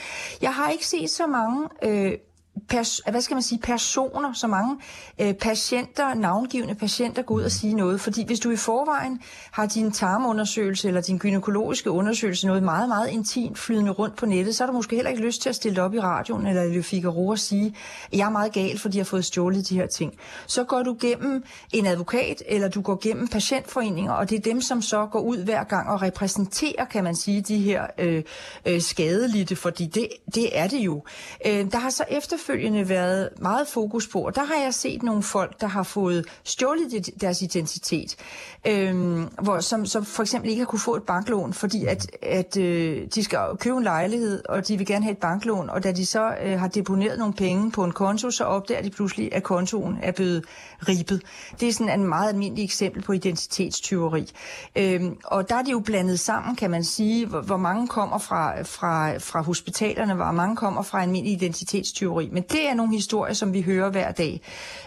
Jeg 0.42 0.54
har 0.54 0.70
ikke 0.70 0.87
set 0.87 1.11
så 1.11 1.26
mange 1.26 1.68
øh, 1.82 2.12
pers- 2.72 3.10
hvad 3.10 3.20
skal 3.20 3.34
man 3.34 3.42
sige, 3.42 3.58
personer, 3.58 4.32
så 4.32 4.46
mange 4.46 4.76
øh, 5.20 5.34
patienter, 5.34 6.14
navngivende 6.14 6.75
patienter 6.75 7.22
gå 7.22 7.34
ud 7.34 7.42
og 7.42 7.50
sige 7.50 7.75
noget. 7.75 8.00
Fordi 8.00 8.26
hvis 8.26 8.40
du 8.40 8.50
i 8.50 8.56
forvejen 8.56 9.20
har 9.50 9.66
din 9.66 9.92
tarmundersøgelse 9.92 10.88
eller 10.88 11.00
din 11.00 11.18
gynækologiske 11.18 11.90
undersøgelse 11.90 12.46
noget 12.46 12.62
meget, 12.62 12.88
meget 12.88 13.08
intimt 13.08 13.58
flydende 13.58 13.90
rundt 13.90 14.16
på 14.16 14.26
nettet, 14.26 14.56
så 14.56 14.64
har 14.64 14.66
du 14.66 14.76
måske 14.76 14.96
heller 14.96 15.10
ikke 15.10 15.22
lyst 15.22 15.42
til 15.42 15.48
at 15.48 15.54
stille 15.54 15.82
op 15.82 15.94
i 15.94 16.00
radioen 16.00 16.46
eller 16.46 16.62
i 16.62 16.82
Figaro 16.82 17.28
og 17.28 17.38
sige, 17.38 17.76
at 18.12 18.18
jeg 18.18 18.26
er 18.26 18.30
meget 18.30 18.52
gal, 18.52 18.78
fordi 18.78 18.98
jeg 18.98 19.04
har 19.04 19.06
fået 19.06 19.25
stjålet 19.25 19.68
de 19.68 19.75
her 19.75 19.86
ting. 19.86 20.12
Så 20.46 20.64
går 20.64 20.82
du 20.82 20.96
gennem 21.00 21.44
en 21.72 21.86
advokat, 21.86 22.42
eller 22.46 22.68
du 22.68 22.80
går 22.80 22.98
gennem 23.02 23.28
patientforeninger, 23.28 24.12
og 24.12 24.30
det 24.30 24.36
er 24.36 24.40
dem, 24.40 24.60
som 24.60 24.82
så 24.82 25.06
går 25.06 25.20
ud 25.20 25.44
hver 25.44 25.64
gang 25.64 25.88
og 25.88 26.02
repræsenterer, 26.02 26.84
kan 26.84 27.04
man 27.04 27.16
sige, 27.16 27.40
de 27.40 27.58
her 27.58 27.86
øh, 27.98 28.22
øh, 28.66 28.80
skadelidte, 28.80 29.56
fordi 29.56 29.86
det, 29.86 30.08
det 30.34 30.58
er 30.58 30.66
det 30.66 30.78
jo. 30.78 31.02
Øh, 31.46 31.72
der 31.72 31.78
har 31.78 31.90
så 31.90 32.04
efter 32.10 32.36
efterfølgende 32.47 32.88
været 32.88 33.29
meget 33.38 33.69
fokus 33.69 34.07
på, 34.07 34.21
og 34.21 34.35
der 34.35 34.45
har 34.45 34.62
jeg 34.65 34.75
set 34.75 35.03
nogle 35.03 35.23
folk, 35.23 35.61
der 35.61 35.67
har 35.67 35.83
fået 35.83 36.25
stjålet 36.45 37.11
deres 37.21 37.43
identitet, 37.43 38.17
øh, 38.67 39.19
hvor, 39.43 39.61
som, 39.61 39.87
som 39.87 40.05
for 40.05 40.23
eksempel 40.23 40.50
ikke 40.50 40.61
har 40.61 40.67
kunne 40.67 40.79
få 40.79 40.95
et 40.97 41.03
banklån, 41.03 41.53
fordi 41.53 41.85
at, 41.85 42.11
at 42.23 42.57
øh, 42.57 43.07
de 43.15 43.25
skal 43.25 43.38
købe 43.61 43.76
en 43.76 43.83
lejlighed, 43.83 44.43
og 44.49 44.69
de 44.69 44.76
vil 44.79 44.87
gerne 44.87 45.05
have 45.05 45.12
et 45.12 45.19
banklån, 45.19 45.71
og 45.71 45.85
da 45.85 45.93
de 45.93 46.07
så 46.07 46.35
øh, 46.45 46.59
har 46.59 46.69
deponeret 46.69 47.19
nogle 47.19 47.35
penge 47.35 47.71
på 47.71 47.85
en 47.85 47.93
konto, 47.93 48.31
så 48.31 48.45
opdager 48.45 48.83
de 48.83 48.91
pludselig, 48.91 49.35
at 49.35 49.43
kontoen 49.43 49.99
er 50.03 50.12
blevet 50.12 50.45
ribet. 50.88 51.23
Det 51.61 51.69
er 51.69 51.73
sådan 51.73 52.00
en 52.00 52.09
meget 52.09 52.29
almindelig 52.29 52.65
eksempel 52.65 53.03
på 53.03 53.12
identitetstyveri. 53.12 54.33
Øh, 54.76 55.03
og 55.25 55.49
der 55.49 55.55
er 55.55 55.62
det 55.62 55.73
jo 55.73 55.81
blandet 55.81 56.21
sammen, 56.21 56.57
kan 56.57 56.71
man 56.71 56.85
sige, 56.85 57.26
hvor, 57.26 57.41
hvor 57.41 57.57
mange 57.57 57.88
kommer 57.88 58.19
fra, 58.19 58.62
fra, 58.62 59.19
fra 59.19 59.43
hospitalerne, 59.43 60.15
hvor 60.15 60.33
mange 60.33 60.57
kommer 60.57 60.83
fra 60.83 61.03
almindelig 61.03 61.33
identitetstyveri. 61.33 62.29
Men 62.37 62.43
det 62.43 62.69
er 62.69 62.75
nogle 62.75 62.95
historier, 62.95 63.35
som 63.35 63.52
vi 63.52 63.62
hører 63.62 63.90
hver 63.90 64.12
dag, 64.12 64.40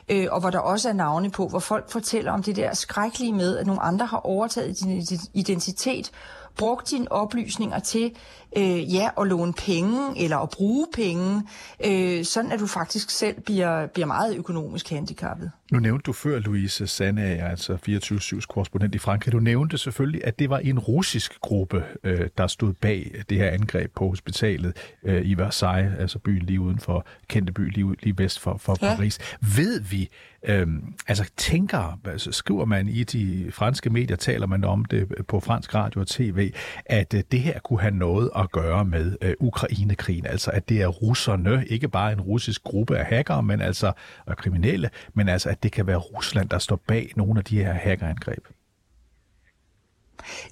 øh, 0.10 0.28
og 0.32 0.40
hvor 0.40 0.50
der 0.50 0.60
også 0.60 0.90
er 0.90 0.94
navne 0.94 1.32
på, 1.32 1.48
hvor 1.48 1.60
folk 1.60 1.92
fortæller 1.92 2.32
om 2.32 2.44
det 2.44 2.56
der 2.56 2.74
skrækkelige 2.74 3.34
med, 3.34 3.58
at 3.58 3.68
nogle 3.68 3.82
andre 3.82 4.06
har 4.06 4.18
overtaget 4.18 4.80
din 4.80 5.08
identitet, 5.34 6.12
brugt 6.58 6.90
dine 6.90 7.12
oplysninger 7.12 7.80
til 7.80 8.12
øh, 8.58 8.94
ja, 8.94 9.10
at 9.22 9.28
låne 9.28 9.54
penge 9.54 10.24
eller 10.24 10.38
at 10.38 10.50
bruge 10.50 10.88
penge, 10.94 11.44
øh, 11.86 12.26
sådan 12.26 12.52
at 12.52 12.60
du 12.60 12.68
faktisk 12.68 13.10
selv 13.10 13.42
bliver, 13.42 13.88
bliver 13.88 14.06
meget 14.06 14.38
økonomisk 14.38 14.90
handicappet. 14.90 15.52
Nu 15.72 15.80
nævnte 15.80 16.04
du 16.04 16.14
før, 16.14 16.40
Louise 16.40 16.88
Sanne, 16.88 17.22
altså 17.22 17.78
24-7's 17.90 18.46
korrespondent 18.46 18.96
i 18.96 18.98
Frankrig, 18.98 19.32
du 19.32 19.40
nævnte 19.40 19.78
selvfølgelig, 19.78 20.22
at 20.26 20.40
det 20.40 20.50
var 20.50 20.58
en 20.58 20.80
russisk 20.80 21.42
gruppe, 21.42 21.84
øh, 22.04 22.28
der 22.38 22.48
stod 22.48 22.74
bag 22.74 23.24
det 23.30 23.38
her 23.38 23.50
angreb 23.50 23.92
på 23.96 24.08
hospitalet 24.08 24.74
øh, 25.04 25.22
i 25.26 25.34
Versailles, 25.34 26.00
altså 26.00 26.20
byen 26.20 26.46
lige 26.46 26.62
uden 26.62 26.80
for, 26.80 27.06
kendte 27.28 27.54
by 27.54 27.74
lige, 27.74 27.96
lige 28.04 28.18
vest 28.18 28.40
for, 28.40 28.58
for 28.58 28.78
ja. 28.82 28.96
Paris. 28.96 29.20
Ved 29.56 29.82
vi, 29.82 30.10
Øhm, 30.44 30.94
altså 31.08 31.32
tænker, 31.38 32.00
altså, 32.06 32.32
skriver 32.32 32.66
man 32.66 32.88
i 32.88 33.04
de 33.04 33.52
franske 33.52 33.90
medier, 33.90 34.18
taler 34.18 34.48
man 34.48 34.64
om 34.64 34.86
det 34.86 35.08
på 35.28 35.40
fransk 35.40 35.76
radio 35.76 36.02
og 36.02 36.08
tv, 36.08 36.54
at 36.86 37.14
øh, 37.14 37.24
det 37.32 37.42
her 37.42 37.60
kunne 37.60 37.82
have 37.82 37.96
noget 37.96 38.30
at 38.40 38.52
gøre 38.52 38.86
med 38.86 39.18
øh, 39.22 39.34
Ukrainekrigen, 39.40 40.26
altså 40.26 40.52
at 40.52 40.70
det 40.70 40.82
er 40.82 40.88
russerne, 40.88 41.66
ikke 41.68 41.88
bare 41.88 42.12
en 42.12 42.22
russisk 42.22 42.64
gruppe 42.64 42.98
af 42.98 43.06
hackere, 43.06 43.44
men 43.44 43.62
altså 43.62 43.92
og 44.26 44.38
kriminelle, 44.38 44.90
men 45.14 45.30
altså 45.30 45.50
at 45.50 45.64
det 45.64 45.72
kan 45.72 45.88
være 45.88 45.98
Rusland, 45.98 46.50
der 46.50 46.60
står 46.60 46.80
bag 46.88 47.12
nogle 47.16 47.40
af 47.40 47.46
de 47.46 47.64
her 47.64 47.74
hackerangreb. 47.74 48.48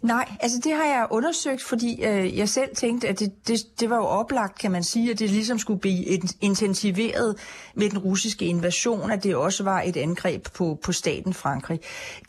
Nej, 0.01 0.31
altså 0.39 0.59
det 0.63 0.73
har 0.73 0.85
jeg 0.85 1.07
undersøgt, 1.09 1.63
fordi 1.63 2.03
øh, 2.03 2.37
jeg 2.37 2.49
selv 2.49 2.75
tænkte, 2.75 3.07
at 3.07 3.19
det, 3.19 3.47
det, 3.47 3.79
det 3.79 3.89
var 3.89 3.95
jo 3.95 4.05
oplagt, 4.05 4.59
kan 4.59 4.71
man 4.71 4.83
sige, 4.83 5.11
at 5.11 5.19
det 5.19 5.29
ligesom 5.29 5.59
skulle 5.59 5.79
blive 5.79 6.05
intensiveret 6.41 7.35
med 7.75 7.89
den 7.89 7.97
russiske 7.97 8.45
invasion, 8.45 9.11
at 9.11 9.23
det 9.23 9.35
også 9.35 9.63
var 9.63 9.81
et 9.81 9.97
angreb 9.97 10.47
på, 10.53 10.79
på 10.83 10.91
staten 10.91 11.33
Frankrig. 11.33 11.79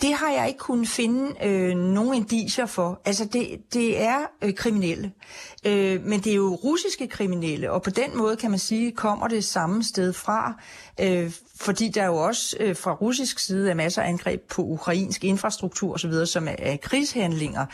Det 0.02 0.14
har 0.14 0.30
jeg 0.30 0.48
ikke 0.48 0.58
kunnet 0.58 0.88
finde 0.88 1.46
øh, 1.46 1.76
nogen 1.76 2.14
indicier 2.14 2.66
for. 2.66 3.00
Altså 3.04 3.24
det, 3.24 3.48
det 3.72 4.02
er 4.02 4.18
øh, 4.42 4.54
kriminelle, 4.54 5.12
øh, 5.64 6.04
men 6.04 6.20
det 6.20 6.32
er 6.32 6.36
jo 6.36 6.54
russiske 6.54 7.06
kriminelle, 7.06 7.72
og 7.72 7.82
på 7.82 7.90
den 7.90 8.16
måde 8.16 8.36
kan 8.36 8.50
man 8.50 8.58
sige, 8.58 8.92
kommer 8.92 9.28
det 9.28 9.44
samme 9.44 9.84
sted 9.84 10.12
fra, 10.12 10.54
øh, 11.00 11.32
fordi 11.60 11.88
der 11.88 12.06
jo 12.06 12.16
også 12.16 12.56
øh, 12.60 12.76
fra 12.76 12.92
russisk 12.92 13.38
side 13.38 13.70
er 13.70 13.74
masser 13.74 14.02
af 14.02 14.08
angreb 14.08 14.40
på 14.48 14.62
ukrainsk 14.62 15.24
infrastruktur 15.24 15.94
osv., 15.94 16.26
som 16.26 16.48
er, 16.48 16.54
er 16.58 16.76
handlinger. 17.38 17.66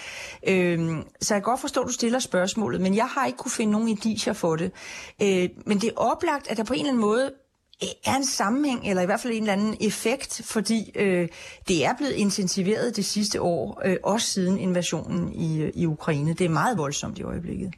Øh, 0.47 1.05
så 1.21 1.35
jeg 1.35 1.43
kan 1.43 1.51
godt 1.51 1.61
forstå, 1.61 1.81
at 1.81 1.87
du 1.87 1.93
stiller 1.93 2.19
spørgsmålet, 2.19 2.81
men 2.81 2.95
jeg 2.95 3.07
har 3.07 3.27
ikke 3.27 3.39
kunne 3.39 3.51
finde 3.51 3.73
nogen 3.73 3.89
indicier 3.89 4.33
for 4.33 4.57
det. 4.57 4.73
Øh, 5.23 5.49
men 5.67 5.79
det 5.81 5.89
er 5.89 5.97
oplagt, 5.97 6.51
at 6.51 6.57
der 6.57 6.65
på 6.65 6.73
en 6.73 6.81
eller 6.81 6.91
anden 6.91 7.01
måde 7.01 7.33
øh, 7.83 7.89
er 8.13 8.17
en 8.17 8.27
sammenhæng, 8.27 8.89
eller 8.89 9.03
i 9.03 9.07
hvert 9.07 9.21
fald 9.21 9.33
en 9.33 9.43
eller 9.43 9.53
anden 9.53 9.77
effekt, 9.81 10.43
fordi 10.45 10.93
øh, 10.95 11.29
det 11.69 11.85
er 11.85 11.95
blevet 11.97 12.13
intensiveret 12.13 12.97
det 12.97 13.05
sidste 13.05 13.43
år, 13.43 13.83
øh, 13.85 13.97
også 14.03 14.27
siden 14.27 14.59
invasionen 14.59 15.33
i, 15.33 15.63
øh, 15.63 15.73
i 15.75 15.87
Ukraine. 15.87 16.33
Det 16.35 16.45
er 16.45 16.49
meget 16.49 16.79
voldsomt 16.79 17.19
i 17.19 17.23
øjeblikket. 17.23 17.75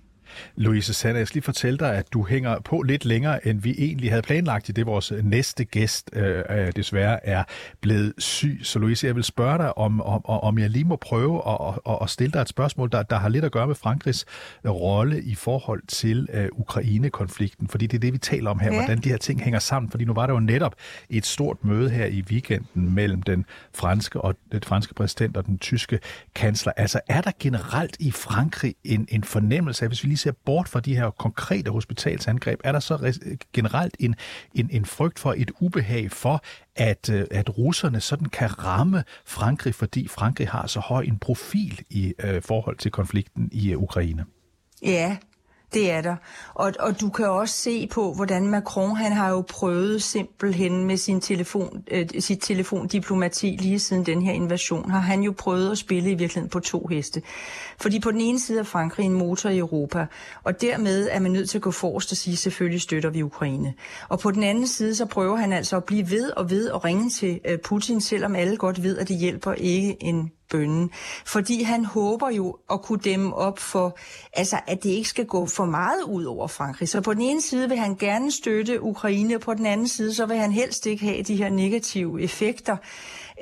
Louise 0.57 0.95
Sander, 0.95 1.19
jeg 1.19 1.27
skal 1.27 1.37
lige 1.37 1.45
fortælle 1.45 1.79
dig, 1.79 1.95
at 1.95 2.13
du 2.13 2.25
hænger 2.25 2.61
på 2.61 2.83
lidt 2.83 3.05
længere, 3.05 3.47
end 3.47 3.61
vi 3.61 3.75
egentlig 3.79 4.11
havde 4.11 4.23
planlagt 4.23 4.69
i 4.69 4.73
det. 4.73 4.87
Vores 4.87 5.13
næste 5.23 5.65
gæst 5.65 6.11
øh, 6.13 6.43
øh, 6.51 6.73
desværre 6.77 7.27
er 7.27 7.45
blevet 7.81 8.13
syg. 8.19 8.61
Så 8.63 8.79
Louise, 8.79 9.07
jeg 9.07 9.15
vil 9.15 9.25
spørge 9.25 9.59
dig, 9.59 9.79
om, 9.79 10.03
om, 10.03 10.27
om 10.27 10.59
jeg 10.59 10.71
lige 10.71 10.85
må 10.85 10.97
prøve 10.97 11.43
at, 11.49 11.75
at, 11.87 11.99
at 12.03 12.11
stille 12.11 12.33
dig 12.33 12.41
et 12.41 12.49
spørgsmål, 12.49 12.93
der, 12.93 13.03
der 13.03 13.17
har 13.17 13.29
lidt 13.29 13.45
at 13.45 13.53
gøre 13.53 13.67
med 13.67 13.75
Frankrigs 13.75 14.25
rolle 14.65 15.23
i 15.23 15.35
forhold 15.35 15.83
til 15.89 16.29
øh, 16.33 16.49
Ukraine-konflikten. 16.53 17.69
Fordi 17.69 17.87
det 17.87 17.97
er 17.97 18.01
det, 18.01 18.13
vi 18.13 18.19
taler 18.19 18.51
om 18.51 18.59
her, 18.59 18.73
ja. 18.73 18.79
hvordan 18.79 18.99
de 18.99 19.09
her 19.09 19.17
ting 19.17 19.41
hænger 19.43 19.59
sammen. 19.59 19.91
Fordi 19.91 20.05
nu 20.05 20.15
var 20.15 20.27
der 20.27 20.35
jo 20.35 20.41
netop 20.41 20.75
et 21.11 21.27
stort 21.27 21.65
møde 21.65 21.91
her 21.91 22.07
i 22.07 22.25
weekenden 22.31 22.95
mellem 22.95 23.23
den 23.23 23.45
franske 23.75 24.21
og 24.21 24.35
den 24.53 24.63
franske 24.63 24.95
præsident 24.95 25.37
og 25.37 25.47
den 25.47 25.59
tyske 25.59 25.99
kansler. 26.35 26.73
Altså 26.77 27.01
er 27.09 27.21
der 27.21 27.31
generelt 27.41 27.97
i 28.01 28.11
Frankrig 28.11 28.75
en, 28.85 29.07
en 29.09 29.25
fornemmelse 29.25 29.85
af, 29.85 29.89
hvis 29.89 30.03
vi 30.03 30.09
lige 30.09 30.19
ser 30.27 30.33
bort 30.45 30.69
fra 30.69 30.81
de 30.81 30.97
her 30.97 31.11
konkrete 31.11 31.71
hospitalsangreb, 31.71 32.61
er 32.65 32.73
der 32.73 32.81
så 32.81 33.19
generelt 33.53 33.97
en, 34.01 34.15
en, 34.55 34.69
en 34.73 34.85
frygt 34.85 35.19
for 35.19 35.35
et 35.37 35.51
ubehag 35.61 36.11
for, 36.11 36.43
at, 36.77 37.11
øh, 37.11 37.27
at 37.31 37.59
russerne 37.59 38.01
sådan 38.01 38.29
kan 38.29 38.65
ramme 38.65 39.05
Frankrig, 39.25 39.75
fordi 39.75 40.09
Frankrig 40.09 40.49
har 40.49 40.67
så 40.67 40.81
høj 40.81 41.03
en 41.03 41.19
profil 41.19 41.81
i 41.91 42.15
øh, 42.25 42.43
forhold 42.43 42.77
til 42.77 42.91
konflikten 42.91 43.49
i 43.53 43.73
øh, 43.73 43.79
Ukraine? 43.79 44.25
Ja, 44.83 45.17
det 45.75 45.91
er 45.91 46.01
der. 46.01 46.17
Og, 46.55 46.73
og 46.81 47.01
du 47.01 47.09
kan 47.09 47.29
også 47.29 47.55
se 47.55 47.87
på, 47.87 48.15
hvordan 48.15 48.47
Macron, 48.47 48.97
han 48.97 49.13
har 49.13 49.31
jo 49.31 49.45
prøvet 49.49 50.03
simpelthen 50.03 50.85
med 50.85 50.97
sin 50.97 51.21
telefon, 51.21 51.85
øh, 51.91 52.07
sit 52.19 52.39
telefondiplomati 52.41 53.57
lige 53.61 53.79
siden 53.79 54.07
den 54.07 54.23
her 54.23 54.33
invasion, 54.33 54.91
har 54.91 54.99
han 54.99 55.23
jo 55.23 55.35
prøvet 55.39 55.71
at 55.71 55.79
spille 55.79 56.11
i 56.11 56.15
virkeligheden 56.15 56.49
på 56.49 56.61
to 56.61 56.87
heste. 56.87 57.23
Fordi 57.81 58.01
på 58.01 58.11
den 58.11 58.21
ene 58.21 58.41
side 58.41 58.59
er 58.59 58.63
Frankrig 58.63 59.07
en 59.07 59.13
motor 59.13 59.51
i 59.51 59.59
Europa, 59.59 60.07
og 60.45 60.61
dermed 60.61 61.09
er 61.11 61.21
man 61.21 61.33
nødt 61.33 61.51
til 61.51 61.59
at 61.59 61.63
gå 61.63 61.71
forrest 61.71 62.13
og 62.13 62.17
sige, 62.17 62.37
selvfølgelig 62.37 62.81
støtter 62.81 63.11
vi 63.11 63.23
Ukraine. 63.23 63.75
Og 64.09 64.19
på 64.19 64.31
den 64.31 64.43
anden 64.43 64.67
side, 64.67 64.95
så 64.95 65.07
prøver 65.07 65.37
han 65.37 65.53
altså 65.53 65.77
at 65.77 65.85
blive 65.85 66.11
ved 66.11 66.31
og 66.31 66.51
ved 66.51 66.69
og 66.69 66.85
ringe 66.85 67.11
til 67.11 67.41
øh, 67.45 67.59
Putin, 67.59 68.01
selvom 68.01 68.37
alle 68.37 68.57
godt 68.57 68.83
ved, 68.83 68.99
at 68.99 69.09
det 69.09 69.17
hjælper 69.17 69.53
ikke 69.53 69.97
en 70.03 70.33
bønnen. 70.51 70.91
Fordi 71.27 71.63
han 71.63 71.85
håber 71.85 72.31
jo 72.31 72.57
at 72.71 72.83
kunne 72.83 73.01
dæmme 73.05 73.35
op 73.35 73.59
for, 73.59 73.99
altså 74.33 74.61
at 74.67 74.83
det 74.83 74.91
ikke 74.91 75.09
skal 75.09 75.27
gå 75.27 75.47
for 75.47 75.65
meget 75.65 76.03
ud 76.03 76.25
over 76.25 76.47
Frankrig. 76.47 76.89
Så 76.89 77.01
på 77.01 77.15
den 77.15 77.23
ene 77.23 77.43
side 77.43 77.69
vil 77.69 77.79
han 77.79 77.97
gerne 77.97 78.33
støtte 78.33 78.83
Ukraine, 78.83 79.39
på 79.39 79.55
den 79.55 79.67
anden 79.67 79.89
side 79.89 80.15
så 80.15 80.27
vil 80.27 80.37
han 80.37 80.53
helst 80.53 80.87
ikke 80.87 81.05
have 81.05 81.23
de 81.23 81.37
her 81.37 81.49
negative 81.49 82.23
effekter 82.23 82.77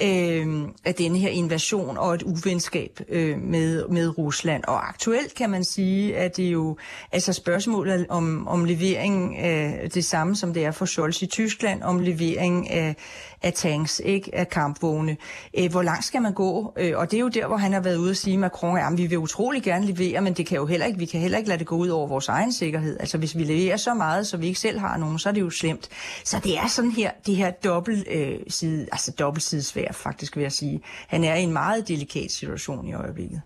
øh, 0.02 0.68
af 0.84 0.94
denne 0.94 1.18
her 1.18 1.28
invasion 1.28 1.99
og 1.99 2.14
et 2.14 2.23
uvenskab 2.23 3.00
øh, 3.08 3.38
med, 3.38 3.88
med 3.88 4.18
Rusland. 4.18 4.64
Og 4.64 4.88
aktuelt 4.88 5.34
kan 5.34 5.50
man 5.50 5.64
sige, 5.64 6.16
at 6.16 6.37
det 6.37 6.52
jo 6.52 6.76
altså 7.12 7.32
spørgsmålet 7.32 8.06
om, 8.08 8.49
om 8.49 8.64
levering 8.64 9.38
af 9.38 9.90
det 9.90 10.04
samme, 10.04 10.37
som 10.37 10.54
det 10.54 10.64
er 10.64 10.70
for 10.70 10.84
Scholz 10.84 11.23
i 11.23 11.26
Tyskland, 11.26 11.82
om 11.82 12.00
levering 12.00 12.70
af, 12.70 12.96
af 13.43 13.53
tanks, 13.53 14.00
ikke 14.05 14.35
af 14.35 14.49
kampvogne. 14.49 15.17
Øh, 15.59 15.71
hvor 15.71 15.83
langt 15.83 16.05
skal 16.05 16.23
man 16.23 16.33
gå? 16.33 16.73
Øh, 16.79 16.93
og 16.97 17.11
det 17.11 17.17
er 17.17 17.21
jo 17.21 17.29
der, 17.29 17.47
hvor 17.47 17.57
han 17.57 17.73
har 17.73 17.81
været 17.81 17.97
ude 17.97 18.11
og 18.11 18.17
sige, 18.17 18.38
Macron, 18.38 18.79
at 18.79 18.99
vi 18.99 19.07
vil 19.07 19.19
utrolig 19.19 19.62
gerne 19.62 19.87
levere, 19.87 20.21
men 20.21 20.35
det 20.35 20.47
kan 20.47 20.57
jo 20.57 20.67
heller 20.67 20.87
ikke, 20.87 20.99
vi 20.99 21.07
kan 21.07 21.21
heller 21.21 21.38
ikke 21.38 21.49
lade 21.49 21.59
det 21.59 21.67
gå 21.67 21.76
ud 21.76 21.88
over 21.88 22.07
vores 22.07 22.29
egen 22.29 22.53
sikkerhed. 22.53 22.97
Altså 23.00 23.19
hvis 23.19 23.37
vi 23.37 23.45
leverer 23.45 23.76
så 23.76 23.95
meget, 23.95 24.26
så 24.26 24.37
vi 24.37 24.47
ikke 24.47 24.61
selv 24.61 24.79
har 24.79 24.97
nogen, 24.97 25.19
så 25.19 25.29
er 25.29 25.33
det 25.33 25.41
jo 25.41 25.50
slemt. 25.50 25.88
Så 26.25 26.41
det 26.45 26.59
er 26.59 26.67
sådan 26.67 26.91
her, 26.91 27.11
det 27.26 27.37
her 27.37 27.50
dobbelt, 27.50 28.09
øh, 28.11 28.38
side, 28.49 28.87
altså 28.93 29.12
dobbeltsidesvær 29.19 29.93
faktisk, 29.93 30.37
vil 30.37 30.43
jeg 30.43 30.53
sige. 30.53 30.83
Han 31.09 31.25
er 31.25 31.35
i 31.35 31.43
en 31.43 31.53
meget 31.53 31.88
delikat 31.88 32.31
situation 32.31 32.87
i 32.87 32.95
øjeblikket. 32.95 33.43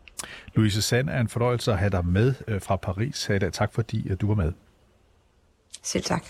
Louise 0.54 0.82
Sand 0.82 1.08
er 1.08 1.20
en 1.20 1.28
fornøjelse 1.28 1.72
at 1.72 1.78
have 1.78 1.90
dig 1.90 2.06
med 2.06 2.34
øh, 2.48 2.62
fra 2.62 2.76
Paris. 2.76 3.30
Tak 3.52 3.74
fordi 3.74 4.08
at 4.10 4.20
du 4.20 4.26
var 4.26 4.34
med. 4.34 4.52
Selv 5.82 6.04
tak. 6.04 6.24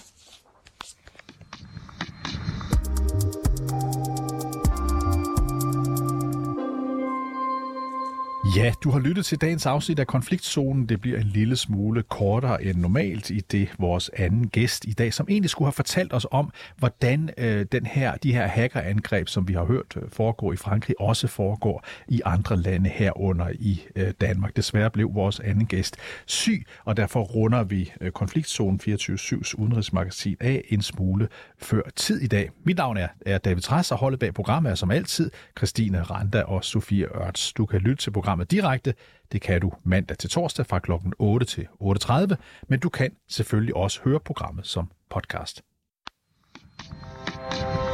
Ja, 8.59 8.73
du 8.85 8.91
har 8.91 8.99
lyttet 8.99 9.27
til 9.27 9.41
dagens 9.41 9.67
afsnit 9.67 9.99
af 9.99 10.07
Konfliktzonen. 10.07 10.87
Det 10.89 11.01
bliver 11.01 11.19
en 11.19 11.27
lille 11.27 11.57
smule 11.57 12.03
kortere 12.03 12.65
end 12.65 12.79
normalt 12.79 13.31
i 13.31 13.41
det 13.41 13.69
vores 13.79 14.11
anden 14.17 14.49
gæst 14.49 14.85
i 14.85 14.93
dag, 14.93 15.15
som 15.15 15.27
egentlig 15.29 15.51
skulle 15.51 15.67
have 15.67 15.73
fortalt 15.73 16.13
os 16.13 16.27
om, 16.31 16.53
hvordan 16.77 17.31
øh, 17.39 17.67
den 17.73 17.87
her, 17.87 18.17
de 18.17 18.33
her 18.33 18.47
hackerangreb, 18.47 19.29
som 19.29 19.49
vi 19.49 19.53
har 19.53 19.65
hørt 19.65 19.97
øh, 19.97 20.03
foregå 20.13 20.53
i 20.53 20.57
Frankrig, 20.57 21.01
også 21.01 21.27
foregår 21.27 21.85
i 22.09 22.21
andre 22.25 22.57
lande 22.57 22.91
herunder 22.91 23.49
i 23.59 23.83
øh, 23.97 24.13
Danmark. 24.21 24.57
Desværre 24.57 24.91
blev 24.91 25.15
vores 25.15 25.41
anden 25.41 25.67
gæst 25.67 25.97
syg, 26.27 26.67
og 26.85 26.97
derfor 26.97 27.21
runder 27.21 27.63
vi 27.63 27.93
øh, 28.01 28.11
Konfliktzonen 28.11 28.81
24-7's 28.89 29.55
udenrigsmagasin 29.59 30.37
af 30.41 30.65
en 30.69 30.83
smule 30.83 31.29
før 31.59 31.83
tid 31.97 32.21
i 32.21 32.27
dag. 32.27 32.51
Mit 32.65 32.77
navn 32.77 32.97
er, 32.97 33.09
er 33.27 33.39
David 33.39 33.63
Træs, 33.63 33.93
og 33.93 33.99
holdet 33.99 34.21
bag 34.21 34.35
programmet 34.35 34.71
er 34.71 34.75
som 34.75 34.91
altid 34.91 35.31
Christine 35.59 36.03
Randa 36.03 36.43
og 36.43 36.65
Sofie 36.65 37.07
Ørts. 37.17 37.53
Du 37.53 37.67
kan 37.67 37.81
lytte 37.81 38.03
til 38.03 38.11
programmet 38.11 38.48
direkte. 38.51 38.95
Det 39.33 39.41
kan 39.41 39.61
du 39.61 39.73
mandag 39.85 40.19
til 40.19 40.31
torsdag 40.31 40.67
fra 40.67 40.79
kl. 40.79 40.93
8 41.19 41.47
til 41.47 41.67
8.30, 41.83 42.35
men 42.69 42.81
du 42.81 42.89
kan 42.89 43.11
selvfølgelig 43.29 43.77
også 43.77 44.01
høre 44.05 44.21
programmet 44.21 44.67
som 44.67 44.91
podcast. 45.11 45.63
thank 47.51 47.83
you 47.83 47.88